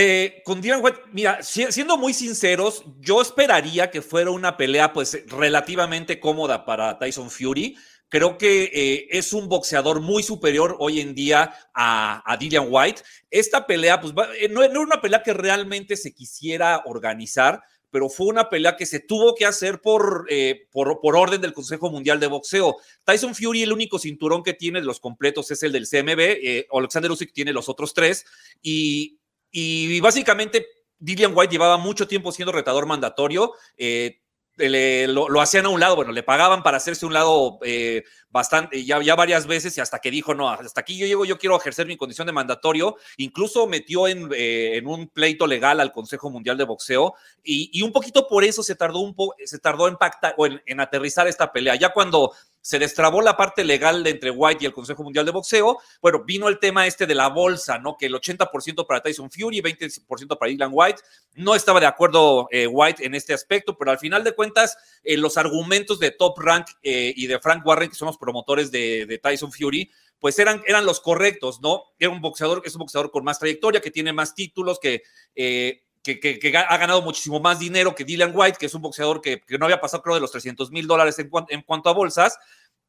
con 0.43 0.61
Dylan 0.61 0.83
White, 0.83 0.99
mira, 1.13 1.41
siendo 1.41 1.97
muy 1.97 2.13
sinceros, 2.13 2.83
yo 2.99 3.21
esperaría 3.21 3.89
que 3.89 4.01
fuera 4.01 4.29
una 4.29 4.55
pelea 4.55 4.93
pues 4.93 5.23
relativamente 5.27 6.19
cómoda 6.19 6.63
para 6.65 6.99
Tyson 6.99 7.31
Fury. 7.31 7.75
Creo 8.11 8.37
que 8.37 8.63
eh, 8.73 9.07
es 9.09 9.31
un 9.31 9.47
boxeador 9.47 10.01
muy 10.01 10.21
superior 10.21 10.75
hoy 10.79 10.99
en 10.99 11.15
día 11.15 11.55
a, 11.73 12.21
a 12.29 12.35
Dillian 12.35 12.65
White. 12.69 13.01
Esta 13.29 13.65
pelea, 13.65 14.01
pues 14.01 14.13
eh, 14.37 14.49
no, 14.49 14.61
era 14.63 14.77
una 14.81 14.99
pelea 14.99 15.23
que 15.23 15.33
realmente 15.33 15.95
se 15.95 16.13
quisiera 16.13 16.81
organizar, 16.83 17.63
pero 17.91 18.09
fue 18.09 18.27
una 18.27 18.49
pelea 18.49 18.75
que 18.75 18.85
se 18.85 18.99
tuvo 18.99 19.35
que 19.35 19.45
hacer 19.45 19.81
por, 19.81 20.25
eh, 20.29 20.67
por, 20.71 20.99
por, 20.99 21.15
orden 21.15 21.41
del 21.41 21.53
Consejo 21.53 21.91
Mundial 21.91 22.19
de 22.19 22.27
Boxeo. 22.27 22.77
Tyson 23.03 23.35
Fury, 23.35 23.63
el 23.63 23.73
único 23.73 23.99
cinturón 23.99 24.41
que 24.43 24.53
tiene 24.53 24.79
de 24.79 24.85
los 24.85 24.99
completos 24.99 25.51
es 25.51 25.61
el 25.63 25.71
del 25.71 25.87
CMB, 25.87 26.65
Alexander 26.75 27.11
Usyk 27.11 27.33
tiene 27.33 27.53
los 27.53 27.69
otros 27.69 27.93
tres, 27.93 28.25
y, 28.61 29.19
y 29.51 29.99
básicamente 29.99 30.65
Dillian 30.97 31.33
White 31.35 31.51
llevaba 31.51 31.77
mucho 31.77 32.07
tiempo 32.07 32.31
siendo 32.31 32.51
retador 32.51 32.85
mandatorio, 32.85 33.53
lo, 34.57 35.41
hacían 35.41 35.65
a 35.65 35.69
un 35.69 35.79
lado, 35.79 35.95
bueno, 35.95 36.11
le 36.11 36.23
pagaban 36.23 36.63
para 36.63 36.77
hacerse 36.77 37.05
un 37.05 37.13
lado 37.13 37.59
eh, 37.63 38.03
bastante, 38.29 38.83
ya, 38.83 39.15
varias 39.15 39.47
veces 39.47 39.77
y 39.77 39.81
hasta 39.81 39.99
que 39.99 40.11
dijo, 40.11 40.33
no, 40.33 40.49
hasta 40.49 40.81
aquí 40.81 40.97
yo 40.97 41.05
llego, 41.05 41.25
yo 41.25 41.37
quiero 41.37 41.57
ejercer 41.57 41.87
mi 41.87 41.97
condición 41.97 42.27
de 42.27 42.33
mandatorio, 42.33 42.97
incluso 43.17 43.67
metió 43.67 44.07
en, 44.07 44.29
eh, 44.35 44.77
en 44.77 44.87
un 44.87 45.07
pleito 45.07 45.47
legal 45.47 45.79
al 45.79 45.91
Consejo 45.91 46.29
Mundial 46.29 46.57
de 46.57 46.65
Boxeo 46.65 47.13
y, 47.43 47.81
un 47.81 47.91
poquito 47.91 48.27
por 48.27 48.43
eso 48.43 48.61
se 48.61 48.75
tardó 48.75 48.99
un 48.99 49.15
poco, 49.15 49.35
se 49.43 49.59
tardó 49.59 49.87
en, 49.87 49.97
o 50.37 50.45
en 50.45 50.79
aterrizar 50.79 51.27
esta 51.27 51.51
pelea. 51.51 51.75
Ya 51.75 51.89
cuando 51.89 52.31
se 52.61 52.77
destrabó 52.79 53.21
la 53.21 53.35
parte 53.35 53.63
legal 53.63 54.03
de 54.03 54.11
entre 54.11 54.31
White 54.31 54.63
y 54.63 54.67
el 54.67 54.73
Consejo 54.73 55.03
Mundial 55.03 55.25
de 55.25 55.31
Boxeo. 55.31 55.79
Bueno, 56.01 56.23
vino 56.23 56.47
el 56.47 56.59
tema 56.59 56.85
este 56.85 57.07
de 57.07 57.15
la 57.15 57.27
bolsa, 57.29 57.79
¿no? 57.79 57.97
Que 57.97 58.05
el 58.05 58.13
80% 58.13 58.85
para 58.85 59.01
Tyson 59.01 59.31
Fury 59.31 59.57
y 59.57 59.61
20% 59.61 60.37
para 60.37 60.49
Dylan 60.49 60.69
White. 60.71 61.01
No 61.33 61.55
estaba 61.55 61.79
de 61.79 61.87
acuerdo 61.87 62.47
eh, 62.51 62.67
White 62.67 63.05
en 63.05 63.15
este 63.15 63.33
aspecto, 63.33 63.77
pero 63.77 63.91
al 63.91 63.99
final 63.99 64.23
de 64.23 64.33
cuentas, 64.33 64.77
eh, 65.03 65.17
los 65.17 65.37
argumentos 65.37 65.99
de 65.99 66.11
Top 66.11 66.37
Rank 66.37 66.67
eh, 66.83 67.13
y 67.15 67.27
de 67.27 67.39
Frank 67.39 67.65
Warren, 67.65 67.89
que 67.89 67.95
son 67.95 68.07
los 68.07 68.17
promotores 68.17 68.71
de, 68.71 69.19
Tyson 69.21 69.51
Fury, 69.51 69.91
pues 70.19 70.37
eran, 70.37 70.61
eran 70.67 70.85
los 70.85 70.99
correctos, 70.99 71.61
¿no? 71.61 71.83
Era 71.97 72.11
un 72.11 72.21
boxeador, 72.21 72.61
es 72.63 72.75
un 72.75 72.79
boxeador 72.79 73.09
con 73.09 73.23
más 73.23 73.39
trayectoria, 73.39 73.81
que 73.81 73.91
tiene 73.91 74.13
más 74.13 74.35
títulos, 74.35 74.79
que 74.79 75.01
que, 76.03 76.53
ha 76.57 76.77
ganado 76.77 77.01
muchísimo 77.01 77.39
más 77.39 77.59
dinero 77.59 77.95
que 77.95 78.03
Dylan 78.03 78.31
White, 78.33 78.57
que 78.59 78.65
es 78.65 78.73
un 78.73 78.81
boxeador 78.81 79.21
que, 79.21 79.41
no 79.59 79.65
había 79.65 79.81
pasado, 79.81 80.03
creo, 80.03 80.15
de 80.15 80.21
los 80.21 80.31
300 80.31 80.71
mil 80.71 80.87
dólares 80.87 81.19
en, 81.19 81.29
en 81.49 81.61
cuanto 81.61 81.89
a 81.89 81.93
bolsas, 81.93 82.37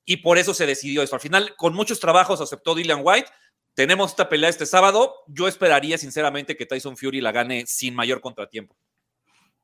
y 0.04 0.18
por 0.18 0.38
eso 0.38 0.54
se 0.54 0.66
decidió 0.66 1.02
eso. 1.02 1.14
Al 1.14 1.20
final, 1.20 1.54
con 1.56 1.74
muchos 1.74 2.00
trabajos 2.00 2.40
aceptó 2.40 2.74
Dylan 2.74 3.00
White. 3.02 3.28
Tenemos 3.74 4.10
esta 4.10 4.28
pelea 4.28 4.50
este 4.50 4.66
sábado. 4.66 5.14
Yo 5.28 5.48
esperaría, 5.48 5.96
sinceramente, 5.96 6.56
que 6.56 6.66
Tyson 6.66 6.96
Fury 6.96 7.20
la 7.20 7.32
gane 7.32 7.64
sin 7.66 7.94
mayor 7.94 8.20
contratiempo. 8.20 8.76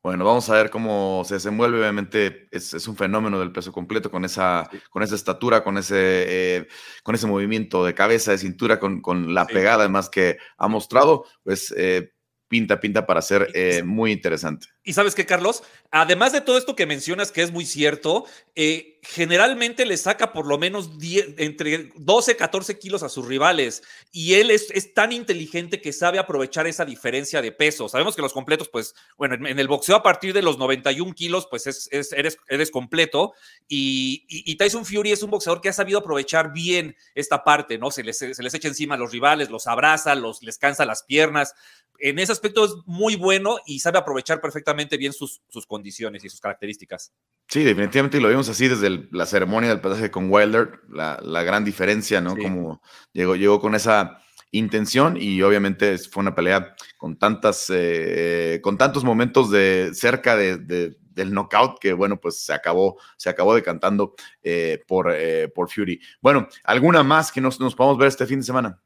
Bueno, 0.01 0.25
vamos 0.25 0.49
a 0.49 0.55
ver 0.55 0.71
cómo 0.71 1.23
se 1.27 1.35
desenvuelve. 1.35 1.81
Obviamente 1.81 2.49
es, 2.53 2.87
un 2.87 2.97
fenómeno 2.97 3.41
del 3.41 3.51
peso 3.51 3.73
completo 3.73 4.11
con 4.11 4.25
esa, 4.25 4.71
con 4.91 5.03
esa 5.03 5.17
estatura, 5.17 5.65
con 5.65 5.77
ese, 5.77 5.97
eh, 5.97 6.69
con 7.03 7.17
ese 7.17 7.27
movimiento 7.27 7.85
de 7.85 7.95
cabeza, 7.95 8.31
de 8.31 8.39
cintura, 8.39 8.79
con, 8.79 9.03
con 9.03 9.35
la 9.35 9.47
pegada 9.47 9.83
además 9.83 10.09
que 10.09 10.39
ha 10.57 10.69
mostrado. 10.69 11.25
Pues 11.43 11.75
eh, 11.77 12.13
pinta, 12.49 12.81
pinta 12.81 13.07
para 13.07 13.23
ser 13.23 13.51
eh, 13.55 13.83
muy 13.83 14.11
interesante. 14.11 14.67
Y 14.83 14.95
sabes 14.95 15.15
qué, 15.15 15.27
Carlos, 15.27 15.63
además 15.91 16.33
de 16.33 16.41
todo 16.41 16.57
esto 16.57 16.75
que 16.75 16.87
mencionas, 16.87 17.31
que 17.31 17.43
es 17.43 17.53
muy 17.53 17.67
cierto, 17.67 18.25
eh, 18.55 18.99
generalmente 19.03 19.85
le 19.85 19.99
saca 19.99 20.33
por 20.33 20.47
lo 20.47 20.57
menos 20.59 20.91
entre 21.37 21.93
12, 21.95 22.37
14 22.37 22.79
kilos 22.79 23.03
a 23.03 23.11
sus 23.11 23.27
rivales. 23.27 23.83
Y 24.13 24.35
él 24.35 24.51
es, 24.51 24.95
tan 24.95 25.13
inteligente 25.13 25.83
que 25.83 25.93
sabe 25.93 26.19
aprovechar 26.19 26.67
esa 26.67 26.87
diferencia 26.87 27.43
de 27.43 27.53
peso. 27.53 27.89
Sabemos 27.89 28.17
que 28.17 28.23
los 28.23 28.33
completos, 28.33 28.69
pues, 28.71 28.95
bueno, 29.19 29.35
en, 29.35 29.59
el 29.59 29.69
boxeo 29.69 29.97
a 29.97 30.03
partir 30.03 30.33
de 30.33 30.43
los 30.43 30.59
91 30.59 31.13
kilos, 31.15 31.47
pues 31.51 31.67
es, 31.67 31.89
eres, 31.93 32.39
eres 32.49 32.71
completo. 32.71 33.35
Y, 33.69 34.57
Tyson 34.57 34.87
Fury 34.87 35.13
es 35.13 35.23
un 35.23 35.31
boxeador 35.31 35.61
que 35.61 35.69
ha 35.69 35.73
sabido 35.75 35.99
aprovechar 35.99 36.53
bien 36.53 36.97
esta 37.15 37.45
parte, 37.45 37.79
¿no? 37.79 37.91
Se 37.91 38.03
les, 38.03 38.19
se 38.19 38.43
les 38.43 38.55
echa 38.55 38.69
encima 38.69 38.95
a 38.95 38.99
los 38.99 39.13
rivales, 39.13 39.51
los 39.51 39.67
abraza, 39.67 40.15
los, 40.15 40.43
les 40.43 40.59
cansa 40.59 40.85
las 40.85 41.03
piernas. 41.03 41.55
En 41.99 42.19
ese 42.19 42.33
aspecto 42.33 42.65
es 42.65 42.75
muy 42.87 43.17
bueno 43.17 43.59
y 43.67 43.81
sabe 43.81 43.99
aprovechar 43.99 44.41
perfectamente 44.41 44.97
bien 44.97 45.13
sus, 45.13 45.43
sus 45.49 45.67
condiciones 45.67 46.25
y 46.25 46.29
sus 46.29 46.41
características. 46.41 47.13
Sí, 47.49 47.65
definitivamente 47.65 48.21
lo 48.21 48.29
vimos 48.29 48.49
así 48.49 48.69
desde 48.69 49.09
la 49.11 49.27
ceremonia 49.27 49.71
del 49.71 49.81
pasaje 49.81 50.11
con 50.11 50.31
Wilder, 50.31 50.81
la, 50.91 51.19
la 51.23 51.43
gran 51.43 51.65
diferencia, 51.65 52.21
¿no? 52.21 52.37
Como 52.37 52.83
llegó, 53.13 53.37
llegó 53.37 53.61
con 53.61 53.75
esa 53.75 54.23
intención 54.51 55.17
y 55.21 55.43
obviamente 55.43 55.99
fue 55.99 56.23
una 56.23 56.35
pelea 56.35 56.75
con 56.97 57.19
tantas, 57.19 57.67
eh, 57.71 58.61
con 58.63 58.79
tantos 58.79 59.05
momentos 59.05 59.51
de 59.51 59.91
cerca 59.93 60.37
de, 60.37 60.97
del 61.19 61.35
knockout 61.35 61.79
que 61.79 61.93
bueno, 61.93 62.19
pues 62.21 62.41
se 62.45 62.53
acabó, 62.53 62.99
se 63.17 63.29
acabó 63.29 63.55
decantando 63.55 64.15
eh, 64.43 64.83
por, 64.87 65.13
eh, 65.15 65.49
por 65.49 65.71
Fury. 65.71 66.01
Bueno, 66.21 66.49
¿alguna 66.65 67.03
más 67.03 67.31
que 67.33 67.41
nos, 67.41 67.61
nos 67.61 67.75
podamos 67.75 67.99
ver 67.99 68.09
este 68.09 68.27
fin 68.27 68.41
de 68.41 68.47
semana? 68.47 68.81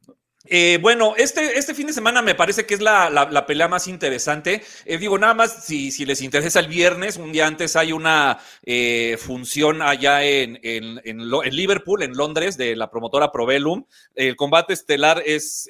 Eh, 0.47 0.79
bueno, 0.83 1.15
este, 1.17 1.57
este 1.59 1.75
fin 1.75 1.87
de 1.87 1.93
semana 1.93 2.21
me 2.21 2.35
parece 2.35 2.67
que 2.67 2.75
es 2.75 2.81
la, 2.81 3.45
pelea 3.47 3.69
más 3.69 3.87
interesante. 3.87 4.63
Eh, 4.85 4.99
digo, 4.99 5.19
nada 5.19 5.35
más, 5.35 5.65
si, 5.65 5.91
si, 5.93 6.05
les 6.05 6.21
interesa 6.21 6.61
el 6.61 6.69
viernes, 6.69 7.17
un 7.17 7.33
día 7.33 7.47
antes 7.47 7.77
hay 7.77 7.93
una 7.93 8.39
eh, 8.65 9.17
función 9.21 9.83
allá 9.83 10.25
en, 10.25 10.59
en, 10.63 11.31
Liverpool, 11.57 12.03
en 12.03 12.17
Londres, 12.17 12.57
de 12.57 12.75
la 12.75 12.91
promotora 12.91 13.31
Provelum. 13.31 13.85
El 14.15 14.37
combate 14.37 14.73
estelar 14.73 15.23
es, 15.25 15.69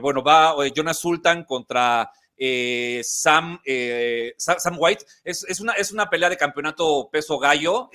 bueno, 0.00 0.22
va 0.22 0.54
Jonas 0.74 0.98
Sultan 0.98 1.44
contra... 1.44 2.10
Sam, 3.04 3.60
Sam 4.36 4.76
White. 4.76 5.06
Es, 5.22 5.46
es, 5.48 5.60
una, 5.60 5.72
es 5.74 5.92
una 5.92 6.10
pelea 6.10 6.28
de 6.28 6.36
campeonato 6.36 7.08
peso 7.10 7.38
gallo 7.38 7.90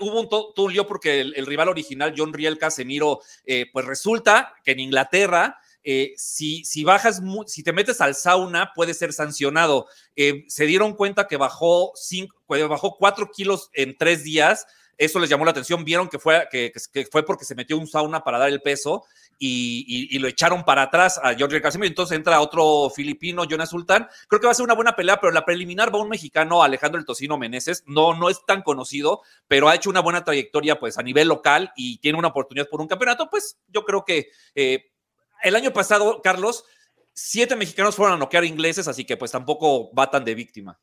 hubo 0.00 0.20
un, 0.20 0.28
todo, 0.28 0.68
lío 0.68 0.86
porque 0.86 1.20
el, 1.20 1.46
rival 1.46 1.68
original, 1.68 2.14
John 2.16 2.32
Riel 2.32 2.58
Casemiro, 2.58 3.20
eh, 3.44 3.66
pues 3.72 3.86
resulta 3.86 4.54
que 4.64 4.72
en 4.72 4.80
Inglaterra, 4.80 5.58
eh, 5.84 6.12
si, 6.16 6.64
si, 6.64 6.84
bajas, 6.84 7.22
si 7.46 7.62
te 7.62 7.72
metes 7.72 8.00
al 8.00 8.14
sauna, 8.14 8.72
puede 8.74 8.94
ser 8.94 9.12
sancionado. 9.12 9.86
Eh, 10.16 10.44
se 10.48 10.66
dieron 10.66 10.94
cuenta 10.94 11.26
que 11.26 11.36
bajó, 11.36 11.92
cinco, 11.94 12.34
bajó 12.46 12.96
cuatro 12.96 13.30
kilos 13.30 13.70
en 13.72 13.96
tres 13.96 14.24
días 14.24 14.66
eso 14.98 15.20
les 15.20 15.30
llamó 15.30 15.44
la 15.44 15.52
atención, 15.52 15.84
vieron 15.84 16.08
que 16.08 16.18
fue, 16.18 16.48
que, 16.50 16.72
fue 17.10 17.24
porque 17.24 17.44
se 17.44 17.54
metió 17.54 17.78
un 17.78 17.86
sauna 17.86 18.24
para 18.24 18.38
dar 18.38 18.48
el 18.48 18.60
peso 18.60 19.04
y, 19.38 20.18
lo 20.18 20.26
echaron 20.26 20.64
para 20.64 20.82
atrás 20.82 21.20
a 21.22 21.34
George 21.34 21.62
Casimiro. 21.62 21.86
Entonces 21.86 22.16
entra 22.16 22.40
otro 22.40 22.90
filipino, 22.90 23.44
Jonas 23.44 23.70
Sultán. 23.70 24.08
Creo 24.26 24.40
que 24.40 24.46
va 24.46 24.50
a 24.50 24.54
ser 24.54 24.64
una 24.64 24.74
buena 24.74 24.96
pelea, 24.96 25.20
pero 25.20 25.32
la 25.32 25.44
preliminar 25.44 25.94
va 25.94 26.02
un 26.02 26.08
mexicano, 26.08 26.64
Alejandro 26.64 26.98
El 26.98 27.06
Tocino 27.06 27.38
Meneses. 27.38 27.84
No, 27.86 28.14
no 28.14 28.28
es 28.28 28.44
tan 28.44 28.62
conocido, 28.62 29.22
pero 29.46 29.68
ha 29.68 29.76
hecho 29.76 29.88
una 29.88 30.00
buena 30.00 30.24
trayectoria 30.24 30.80
pues 30.80 30.98
a 30.98 31.02
nivel 31.02 31.28
local 31.28 31.72
y 31.76 31.98
tiene 31.98 32.18
una 32.18 32.28
oportunidad 32.28 32.68
por 32.68 32.80
un 32.80 32.88
campeonato. 32.88 33.30
Pues 33.30 33.58
yo 33.68 33.84
creo 33.84 34.04
que 34.04 34.30
eh, 34.56 34.90
el 35.44 35.54
año 35.54 35.72
pasado, 35.72 36.20
Carlos, 36.22 36.64
siete 37.14 37.54
mexicanos 37.54 37.94
fueron 37.94 38.16
a 38.16 38.18
noquear 38.18 38.44
ingleses, 38.44 38.88
así 38.88 39.04
que 39.04 39.16
pues 39.16 39.30
tampoco 39.30 39.94
va 39.94 40.10
tan 40.10 40.24
de 40.24 40.34
víctima. 40.34 40.80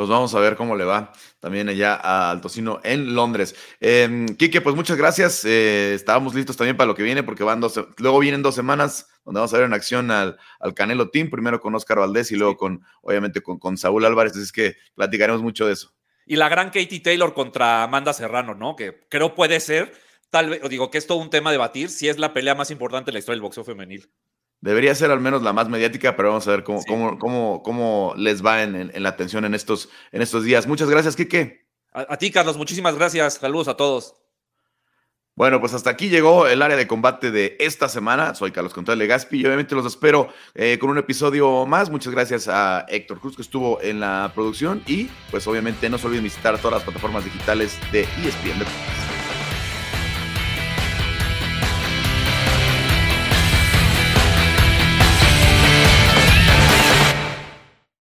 Pues 0.00 0.08
vamos 0.08 0.34
a 0.34 0.40
ver 0.40 0.56
cómo 0.56 0.76
le 0.76 0.84
va 0.84 1.12
también 1.40 1.68
allá 1.68 2.30
al 2.30 2.40
Tocino 2.40 2.80
en 2.84 3.14
Londres. 3.14 3.54
Eh, 3.80 4.24
Quique, 4.38 4.62
pues 4.62 4.74
muchas 4.74 4.96
gracias. 4.96 5.44
Eh, 5.44 5.92
estábamos 5.92 6.34
listos 6.34 6.56
también 6.56 6.74
para 6.74 6.86
lo 6.86 6.94
que 6.94 7.02
viene, 7.02 7.22
porque 7.22 7.44
van 7.44 7.60
dos, 7.60 7.78
luego 7.98 8.18
vienen 8.18 8.40
dos 8.40 8.54
semanas 8.54 9.10
donde 9.26 9.40
vamos 9.40 9.52
a 9.52 9.58
ver 9.58 9.66
en 9.66 9.74
acción 9.74 10.10
al, 10.10 10.38
al 10.58 10.72
Canelo 10.72 11.10
Team, 11.10 11.28
primero 11.28 11.60
con 11.60 11.74
Oscar 11.74 11.98
Valdés 11.98 12.32
y 12.32 12.36
luego 12.36 12.56
con, 12.56 12.82
obviamente, 13.02 13.42
con, 13.42 13.58
con 13.58 13.76
Saúl 13.76 14.06
Álvarez. 14.06 14.32
Así 14.32 14.40
es 14.40 14.52
que 14.52 14.76
platicaremos 14.94 15.42
mucho 15.42 15.66
de 15.66 15.74
eso. 15.74 15.92
Y 16.24 16.36
la 16.36 16.48
gran 16.48 16.68
Katie 16.68 17.00
Taylor 17.00 17.34
contra 17.34 17.82
Amanda 17.82 18.14
Serrano, 18.14 18.54
¿no? 18.54 18.76
Que 18.76 19.06
creo 19.10 19.34
puede 19.34 19.60
ser, 19.60 19.92
tal 20.30 20.48
vez, 20.48 20.62
digo 20.70 20.90
que 20.90 20.96
es 20.96 21.06
todo 21.06 21.18
un 21.18 21.28
tema 21.28 21.50
a 21.50 21.52
debatir, 21.52 21.90
si 21.90 22.08
es 22.08 22.18
la 22.18 22.32
pelea 22.32 22.54
más 22.54 22.70
importante 22.70 23.10
en 23.10 23.12
la 23.12 23.18
historia 23.18 23.34
del 23.34 23.42
boxeo 23.42 23.64
femenil. 23.64 24.10
Debería 24.60 24.94
ser 24.94 25.10
al 25.10 25.20
menos 25.20 25.42
la 25.42 25.52
más 25.52 25.68
mediática, 25.68 26.16
pero 26.16 26.28
vamos 26.28 26.46
a 26.46 26.50
ver 26.50 26.64
cómo, 26.64 27.18
cómo, 27.18 27.62
cómo, 27.62 28.14
les 28.16 28.44
va 28.44 28.62
en, 28.62 28.92
la 28.94 29.08
atención 29.08 29.44
en 29.44 29.54
estos, 29.54 29.88
en 30.12 30.20
estos 30.20 30.44
días. 30.44 30.66
Muchas 30.66 30.90
gracias, 30.90 31.16
Kike. 31.16 31.66
A, 31.92 32.16
ti, 32.18 32.30
Carlos, 32.30 32.56
muchísimas 32.56 32.94
gracias. 32.94 33.34
Saludos 33.34 33.68
a 33.68 33.76
todos. 33.76 34.16
Bueno, 35.34 35.58
pues 35.60 35.72
hasta 35.72 35.88
aquí 35.88 36.10
llegó 36.10 36.46
el 36.46 36.60
área 36.60 36.76
de 36.76 36.86
combate 36.86 37.30
de 37.30 37.56
esta 37.58 37.88
semana. 37.88 38.34
Soy 38.34 38.50
Carlos 38.50 38.74
Contreras 38.74 38.98
Legaspi 38.98 39.40
y 39.40 39.46
obviamente 39.46 39.74
los 39.74 39.86
espero 39.86 40.28
eh, 40.54 40.78
con 40.78 40.90
un 40.90 40.98
episodio 40.98 41.64
más. 41.64 41.88
Muchas 41.88 42.12
gracias 42.12 42.46
a 42.46 42.84
Héctor 42.88 43.20
Cruz 43.20 43.36
que 43.36 43.42
estuvo 43.42 43.80
en 43.80 44.00
la 44.00 44.30
producción 44.34 44.82
y 44.86 45.08
pues 45.30 45.46
obviamente 45.46 45.88
no 45.88 45.96
se 45.96 46.06
olviden 46.06 46.24
visitar 46.24 46.58
todas 46.58 46.74
las 46.74 46.82
plataformas 46.82 47.24
digitales 47.24 47.78
de 47.90 48.02
ESPN 48.02 48.58
Deportes. 48.58 49.19